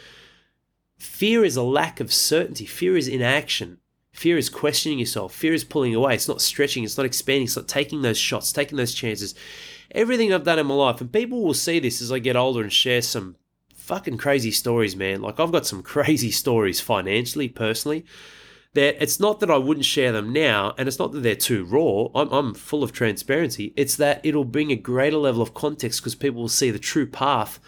Fear 0.99 1.45
is 1.45 1.57
a 1.57 1.63
lack 1.63 2.01
of 2.01 2.13
certainty, 2.13 2.67
fear 2.67 2.97
is 2.97 3.09
inaction. 3.09 3.79
Fear 4.15 4.39
is 4.39 4.49
questioning 4.49 5.01
yourself. 5.01 5.35
Fear 5.35 5.55
is 5.55 5.65
pulling 5.65 5.93
away. 5.93 6.15
It's 6.15 6.29
not 6.29 6.41
stretching. 6.41 6.85
It's 6.85 6.97
not 6.97 7.05
expanding. 7.05 7.47
It's 7.47 7.57
not 7.57 7.67
taking 7.67 8.03
those 8.03 8.17
shots, 8.17 8.53
taking 8.53 8.79
those 8.79 8.95
chances. 8.95 9.35
Everything 9.91 10.33
I've 10.33 10.45
done 10.45 10.61
in 10.61 10.67
my 10.67 10.75
life, 10.75 11.01
and 11.01 11.13
people 11.13 11.43
will 11.43 11.53
see 11.53 11.81
this 11.81 12.01
as 12.01 12.13
I 12.13 12.21
get 12.21 12.37
older 12.37 12.63
and 12.63 12.73
share 12.73 13.03
some 13.03 13.35
fucking 13.75 14.19
crazy 14.19 14.53
stories, 14.53 14.95
man. 14.95 15.21
Like 15.21 15.41
I've 15.41 15.51
got 15.51 15.67
some 15.67 15.83
crazy 15.95 16.31
stories 16.31 16.81
financially, 16.81 17.49
personally. 17.49 18.05
That 18.75 19.01
it's 19.03 19.21
not 19.21 19.41
that 19.41 19.51
I 19.51 19.57
wouldn't 19.57 19.87
share 19.87 20.13
them 20.13 20.33
now, 20.33 20.75
and 20.77 20.89
it's 20.89 20.99
not 20.99 21.13
that 21.13 21.21
they're 21.21 21.37
too 21.37 21.65
raw. 21.65 22.09
I'm, 22.15 22.31
I'm 22.33 22.55
full 22.55 22.83
of 22.83 22.93
transparency. 22.93 23.73
It's 23.77 23.97
that 23.97 24.21
it'll 24.25 24.45
bring 24.45 24.71
a 24.71 24.77
greater 24.77 25.17
level 25.17 25.43
of 25.43 25.55
context 25.55 26.01
because 26.01 26.15
people 26.15 26.41
will 26.41 26.49
see 26.49 26.71
the 26.71 26.79
true 26.79 27.07
path 27.07 27.61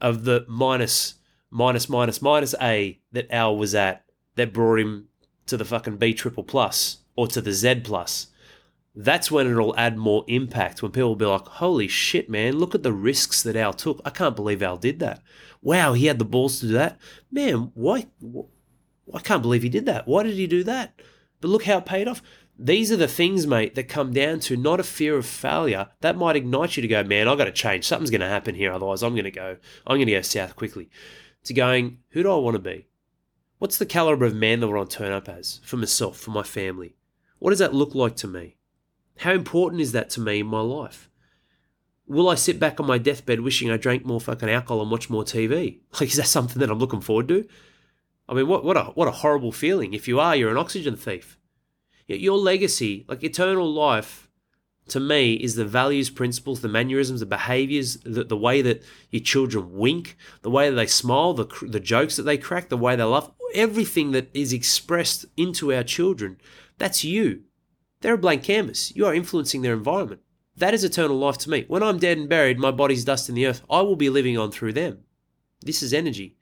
of 0.00 0.24
the 0.24 0.44
minus, 0.48 1.14
minus, 1.50 1.88
minus, 1.88 2.20
minus 2.20 2.54
A 2.60 2.98
that 3.12 3.32
Al 3.32 3.56
was 3.56 3.74
at 3.74 4.04
that 4.34 4.52
brought 4.52 4.80
him 4.80 5.08
to 5.46 5.56
the 5.56 5.64
fucking 5.64 5.96
B 5.96 6.14
triple 6.14 6.44
plus 6.44 6.98
or 7.16 7.26
to 7.28 7.40
the 7.40 7.52
Z 7.52 7.82
plus, 7.84 8.28
that's 8.94 9.30
when 9.30 9.50
it'll 9.50 9.76
add 9.76 9.96
more 9.96 10.24
impact. 10.28 10.82
When 10.82 10.92
people 10.92 11.10
will 11.10 11.16
be 11.16 11.24
like, 11.24 11.46
holy 11.46 11.88
shit, 11.88 12.28
man, 12.28 12.58
look 12.58 12.74
at 12.74 12.82
the 12.82 12.92
risks 12.92 13.42
that 13.42 13.56
Al 13.56 13.72
took. 13.72 14.00
I 14.04 14.10
can't 14.10 14.36
believe 14.36 14.62
Al 14.62 14.76
did 14.76 14.98
that. 15.00 15.22
Wow, 15.62 15.94
he 15.94 16.06
had 16.06 16.18
the 16.18 16.24
balls 16.24 16.60
to 16.60 16.66
do 16.66 16.72
that. 16.74 16.98
Man, 17.30 17.70
why? 17.74 18.06
I 19.12 19.20
can't 19.20 19.42
believe 19.42 19.62
he 19.62 19.68
did 19.68 19.86
that. 19.86 20.06
Why 20.06 20.22
did 20.22 20.34
he 20.34 20.46
do 20.46 20.64
that? 20.64 21.00
But 21.40 21.48
look 21.48 21.64
how 21.64 21.78
it 21.78 21.86
paid 21.86 22.08
off. 22.08 22.22
These 22.58 22.92
are 22.92 22.96
the 22.96 23.08
things, 23.08 23.46
mate, 23.46 23.74
that 23.74 23.88
come 23.88 24.12
down 24.12 24.40
to 24.40 24.56
not 24.56 24.78
a 24.78 24.84
fear 24.84 25.16
of 25.16 25.26
failure. 25.26 25.88
That 26.00 26.16
might 26.16 26.36
ignite 26.36 26.76
you 26.76 26.82
to 26.82 26.88
go, 26.88 27.02
man, 27.02 27.26
I've 27.26 27.38
got 27.38 27.46
to 27.46 27.52
change. 27.52 27.84
Something's 27.84 28.10
going 28.10 28.20
to 28.20 28.28
happen 28.28 28.54
here. 28.54 28.72
Otherwise, 28.72 29.02
I'm 29.02 29.14
going 29.14 29.24
to 29.24 29.30
go, 29.30 29.56
I'm 29.86 29.96
going 29.96 30.06
to 30.06 30.12
go 30.12 30.22
south 30.22 30.54
quickly. 30.54 30.90
To 31.44 31.54
going, 31.54 31.98
who 32.10 32.22
do 32.22 32.30
I 32.30 32.36
want 32.36 32.54
to 32.54 32.62
be? 32.62 32.86
What's 33.58 33.78
the 33.78 33.86
caliber 33.86 34.26
of 34.26 34.34
man 34.34 34.60
that 34.60 34.68
I 34.68 34.70
want 34.70 34.90
to 34.90 34.96
turn 34.96 35.12
up 35.12 35.28
as 35.28 35.60
for 35.64 35.76
myself, 35.76 36.18
for 36.18 36.30
my 36.30 36.42
family? 36.42 36.96
What 37.38 37.50
does 37.50 37.58
that 37.58 37.74
look 37.74 37.94
like 37.94 38.14
to 38.16 38.28
me? 38.28 38.56
How 39.18 39.32
important 39.32 39.82
is 39.82 39.92
that 39.92 40.10
to 40.10 40.20
me 40.20 40.40
in 40.40 40.46
my 40.46 40.60
life? 40.60 41.10
Will 42.06 42.28
I 42.28 42.34
sit 42.34 42.60
back 42.60 42.78
on 42.78 42.86
my 42.86 42.98
deathbed 42.98 43.40
wishing 43.40 43.70
I 43.70 43.76
drank 43.76 44.04
more 44.04 44.20
fucking 44.20 44.50
alcohol 44.50 44.82
and 44.82 44.90
watch 44.90 45.10
more 45.10 45.24
TV? 45.24 45.80
Like, 46.00 46.10
is 46.10 46.16
that 46.16 46.26
something 46.26 46.60
that 46.60 46.70
I'm 46.70 46.78
looking 46.78 47.00
forward 47.00 47.28
to? 47.28 47.48
I 48.32 48.34
mean, 48.34 48.48
what, 48.48 48.64
what, 48.64 48.78
a, 48.78 48.84
what 48.84 49.08
a 49.08 49.10
horrible 49.10 49.52
feeling. 49.52 49.92
If 49.92 50.08
you 50.08 50.18
are, 50.18 50.34
you're 50.34 50.50
an 50.50 50.56
oxygen 50.56 50.96
thief. 50.96 51.38
Your 52.06 52.38
legacy, 52.38 53.04
like 53.06 53.22
eternal 53.22 53.70
life, 53.70 54.30
to 54.88 55.00
me 55.00 55.34
is 55.34 55.54
the 55.54 55.66
values, 55.66 56.08
principles, 56.08 56.62
the 56.62 56.68
mannerisms, 56.68 57.20
the 57.20 57.26
behaviors, 57.26 57.98
the, 57.98 58.24
the 58.24 58.36
way 58.36 58.62
that 58.62 58.82
your 59.10 59.20
children 59.20 59.76
wink, 59.76 60.16
the 60.40 60.48
way 60.48 60.70
that 60.70 60.76
they 60.76 60.86
smile, 60.86 61.34
the, 61.34 61.44
the 61.60 61.78
jokes 61.78 62.16
that 62.16 62.22
they 62.22 62.38
crack, 62.38 62.70
the 62.70 62.76
way 62.78 62.96
they 62.96 63.02
laugh, 63.02 63.30
everything 63.54 64.12
that 64.12 64.30
is 64.32 64.54
expressed 64.54 65.26
into 65.36 65.70
our 65.70 65.84
children, 65.84 66.38
that's 66.78 67.04
you. 67.04 67.42
They're 68.00 68.14
a 68.14 68.18
blank 68.18 68.44
canvas. 68.44 68.96
You 68.96 69.04
are 69.04 69.14
influencing 69.14 69.60
their 69.60 69.74
environment. 69.74 70.22
That 70.56 70.72
is 70.72 70.84
eternal 70.84 71.18
life 71.18 71.36
to 71.38 71.50
me. 71.50 71.66
When 71.68 71.82
I'm 71.82 71.98
dead 71.98 72.16
and 72.16 72.30
buried, 72.30 72.58
my 72.58 72.70
body's 72.70 73.04
dust 73.04 73.28
in 73.28 73.34
the 73.34 73.46
earth, 73.46 73.60
I 73.68 73.82
will 73.82 73.96
be 73.96 74.08
living 74.08 74.38
on 74.38 74.50
through 74.50 74.72
them. 74.72 75.00
This 75.60 75.82
is 75.82 75.92
energy. 75.92 76.36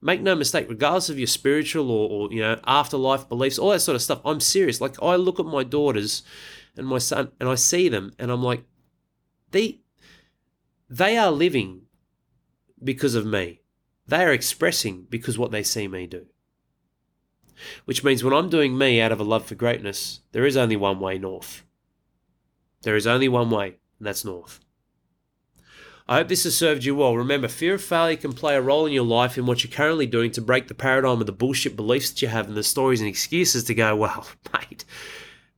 Make 0.00 0.20
no 0.20 0.36
mistake, 0.36 0.66
regardless 0.68 1.08
of 1.08 1.18
your 1.18 1.26
spiritual 1.26 1.90
or, 1.90 2.08
or 2.08 2.32
you 2.32 2.40
know 2.40 2.60
afterlife 2.66 3.28
beliefs, 3.28 3.58
all 3.58 3.70
that 3.70 3.80
sort 3.80 3.96
of 3.96 4.02
stuff. 4.02 4.20
I'm 4.24 4.40
serious. 4.40 4.80
Like 4.80 5.02
I 5.02 5.16
look 5.16 5.40
at 5.40 5.46
my 5.46 5.64
daughters 5.64 6.22
and 6.76 6.86
my 6.86 6.98
son, 6.98 7.32
and 7.40 7.48
I 7.48 7.56
see 7.56 7.88
them, 7.88 8.12
and 8.18 8.30
I'm 8.30 8.42
like, 8.42 8.64
they 9.50 9.80
they 10.88 11.16
are 11.16 11.32
living 11.32 11.82
because 12.82 13.14
of 13.14 13.26
me. 13.26 13.62
They 14.06 14.24
are 14.24 14.32
expressing 14.32 15.06
because 15.10 15.36
what 15.36 15.50
they 15.50 15.62
see 15.62 15.88
me 15.88 16.06
do. 16.06 16.26
Which 17.84 18.04
means 18.04 18.22
when 18.22 18.32
I'm 18.32 18.48
doing 18.48 18.78
me 18.78 19.00
out 19.00 19.12
of 19.12 19.20
a 19.20 19.24
love 19.24 19.46
for 19.46 19.56
greatness, 19.56 20.20
there 20.30 20.46
is 20.46 20.56
only 20.56 20.76
one 20.76 21.00
way 21.00 21.18
north. 21.18 21.64
There 22.82 22.96
is 22.96 23.06
only 23.06 23.28
one 23.28 23.50
way, 23.50 23.78
and 23.98 24.06
that's 24.06 24.24
north. 24.24 24.60
I 26.08 26.16
hope 26.16 26.28
this 26.28 26.44
has 26.44 26.56
served 26.56 26.84
you 26.84 26.94
well. 26.94 27.14
Remember, 27.14 27.48
fear 27.48 27.74
of 27.74 27.82
failure 27.82 28.16
can 28.16 28.32
play 28.32 28.56
a 28.56 28.62
role 28.62 28.86
in 28.86 28.94
your 28.94 29.04
life 29.04 29.36
in 29.36 29.44
what 29.44 29.62
you're 29.62 29.70
currently 29.70 30.06
doing 30.06 30.30
to 30.32 30.40
break 30.40 30.66
the 30.66 30.74
paradigm 30.74 31.20
of 31.20 31.26
the 31.26 31.32
bullshit 31.32 31.76
beliefs 31.76 32.08
that 32.08 32.22
you 32.22 32.28
have 32.28 32.48
and 32.48 32.56
the 32.56 32.62
stories 32.62 33.00
and 33.00 33.08
excuses 33.08 33.64
to 33.64 33.74
go, 33.74 33.94
well, 33.94 34.26
mate, 34.54 34.86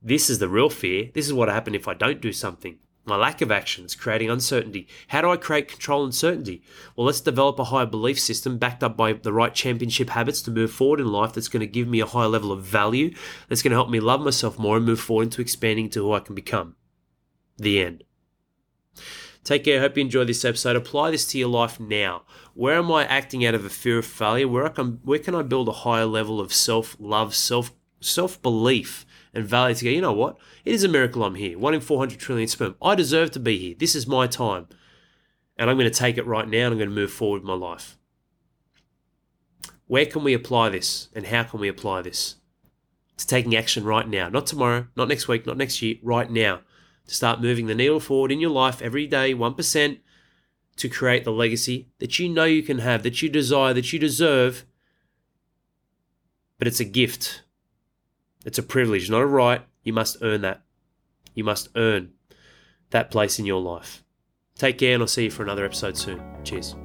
this 0.01 0.29
is 0.29 0.39
the 0.39 0.49
real 0.49 0.69
fear. 0.69 1.09
This 1.13 1.25
is 1.25 1.33
what 1.33 1.47
happened 1.47 1.77
if 1.77 1.87
I 1.87 1.93
don't 1.93 2.19
do 2.19 2.33
something. 2.33 2.79
My 3.05 3.15
lack 3.15 3.41
of 3.41 3.49
action 3.49 3.85
is 3.85 3.95
creating 3.95 4.29
uncertainty. 4.29 4.87
How 5.07 5.21
do 5.21 5.31
I 5.31 5.37
create 5.37 5.69
control 5.69 6.03
and 6.03 6.13
certainty? 6.13 6.61
Well, 6.95 7.07
let's 7.07 7.21
develop 7.21 7.57
a 7.57 7.63
higher 7.63 7.85
belief 7.85 8.19
system 8.19 8.57
backed 8.57 8.83
up 8.83 8.97
by 8.97 9.13
the 9.13 9.33
right 9.33 9.53
championship 9.53 10.09
habits 10.09 10.41
to 10.43 10.51
move 10.51 10.71
forward 10.71 10.99
in 10.99 11.07
life 11.07 11.31
that's 11.31 11.47
going 11.47 11.61
to 11.61 11.67
give 11.67 11.87
me 11.87 12.01
a 12.01 12.05
higher 12.05 12.27
level 12.27 12.51
of 12.51 12.63
value, 12.63 13.15
that's 13.47 13.63
going 13.63 13.71
to 13.71 13.77
help 13.77 13.89
me 13.89 14.01
love 14.01 14.21
myself 14.21 14.59
more 14.59 14.77
and 14.77 14.85
move 14.85 14.99
forward 14.99 15.23
into 15.23 15.41
expanding 15.41 15.89
to 15.91 16.01
who 16.01 16.13
I 16.13 16.19
can 16.19 16.35
become. 16.35 16.75
The 17.57 17.81
end. 17.81 18.03
Take 19.43 19.63
care. 19.63 19.79
Hope 19.79 19.97
you 19.97 20.01
enjoy 20.01 20.23
this 20.25 20.45
episode. 20.45 20.75
Apply 20.75 21.11
this 21.11 21.25
to 21.27 21.37
your 21.39 21.49
life 21.49 21.79
now. 21.79 22.23
Where 22.53 22.75
am 22.75 22.91
I 22.91 23.05
acting 23.05 23.43
out 23.45 23.55
of 23.55 23.65
a 23.65 23.69
fear 23.69 23.97
of 23.97 24.05
failure? 24.05 24.47
Where 24.47 24.69
can 24.69 24.99
where 25.03 25.19
can 25.19 25.33
I 25.33 25.41
build 25.41 25.67
a 25.67 25.71
higher 25.73 26.05
level 26.05 26.39
of 26.39 26.53
self 26.53 26.95
love, 26.99 27.33
self 27.33 27.71
self 27.99 28.39
belief, 28.41 29.05
and 29.33 29.43
value 29.43 29.75
to 29.75 29.85
go? 29.85 29.89
You 29.89 30.01
know 30.01 30.13
what? 30.13 30.37
It 30.63 30.75
is 30.75 30.83
a 30.83 30.87
miracle 30.87 31.23
I'm 31.23 31.35
here. 31.35 31.57
One 31.57 31.73
in 31.73 31.81
four 31.81 31.97
hundred 31.97 32.19
trillion 32.19 32.47
sperm. 32.47 32.75
I 32.81 32.93
deserve 32.93 33.31
to 33.31 33.39
be 33.39 33.57
here. 33.57 33.75
This 33.77 33.95
is 33.95 34.05
my 34.05 34.27
time, 34.27 34.67
and 35.57 35.69
I'm 35.69 35.77
going 35.77 35.89
to 35.91 35.99
take 35.99 36.19
it 36.19 36.27
right 36.27 36.47
now. 36.47 36.65
and 36.65 36.73
I'm 36.73 36.77
going 36.77 36.89
to 36.89 36.95
move 36.95 37.11
forward 37.11 37.41
with 37.41 37.47
my 37.47 37.55
life. 37.55 37.97
Where 39.87 40.05
can 40.05 40.23
we 40.23 40.35
apply 40.35 40.69
this, 40.69 41.09
and 41.15 41.25
how 41.25 41.43
can 41.43 41.59
we 41.59 41.67
apply 41.67 42.03
this? 42.03 42.35
To 43.17 43.25
taking 43.25 43.55
action 43.55 43.85
right 43.85 44.07
now, 44.07 44.29
not 44.29 44.45
tomorrow, 44.45 44.87
not 44.95 45.07
next 45.07 45.27
week, 45.27 45.47
not 45.47 45.57
next 45.57 45.81
year, 45.81 45.95
right 46.03 46.29
now 46.29 46.61
to 47.07 47.15
start 47.15 47.41
moving 47.41 47.67
the 47.67 47.75
needle 47.75 47.99
forward 47.99 48.31
in 48.31 48.39
your 48.39 48.51
life 48.51 48.81
every 48.81 49.07
day, 49.07 49.33
1%, 49.33 49.99
to 50.77 50.89
create 50.89 51.23
the 51.23 51.31
legacy 51.31 51.89
that 51.99 52.19
you 52.19 52.29
know 52.29 52.45
you 52.45 52.63
can 52.63 52.79
have, 52.79 53.03
that 53.03 53.21
you 53.21 53.29
desire, 53.29 53.73
that 53.73 53.91
you 53.91 53.99
deserve. 53.99 54.65
But 56.57 56.67
it's 56.67 56.79
a 56.79 56.85
gift. 56.85 57.43
It's 58.45 58.57
a 58.57 58.63
privilege, 58.63 59.09
not 59.09 59.21
a 59.21 59.25
right. 59.25 59.61
You 59.83 59.93
must 59.93 60.17
earn 60.21 60.41
that. 60.41 60.61
You 61.33 61.43
must 61.43 61.69
earn 61.75 62.13
that 62.89 63.11
place 63.11 63.39
in 63.39 63.45
your 63.45 63.61
life. 63.61 64.03
Take 64.55 64.77
care, 64.77 64.93
and 64.93 65.03
I'll 65.03 65.07
see 65.07 65.25
you 65.25 65.31
for 65.31 65.43
another 65.43 65.65
episode 65.65 65.97
soon. 65.97 66.21
Cheers. 66.43 66.75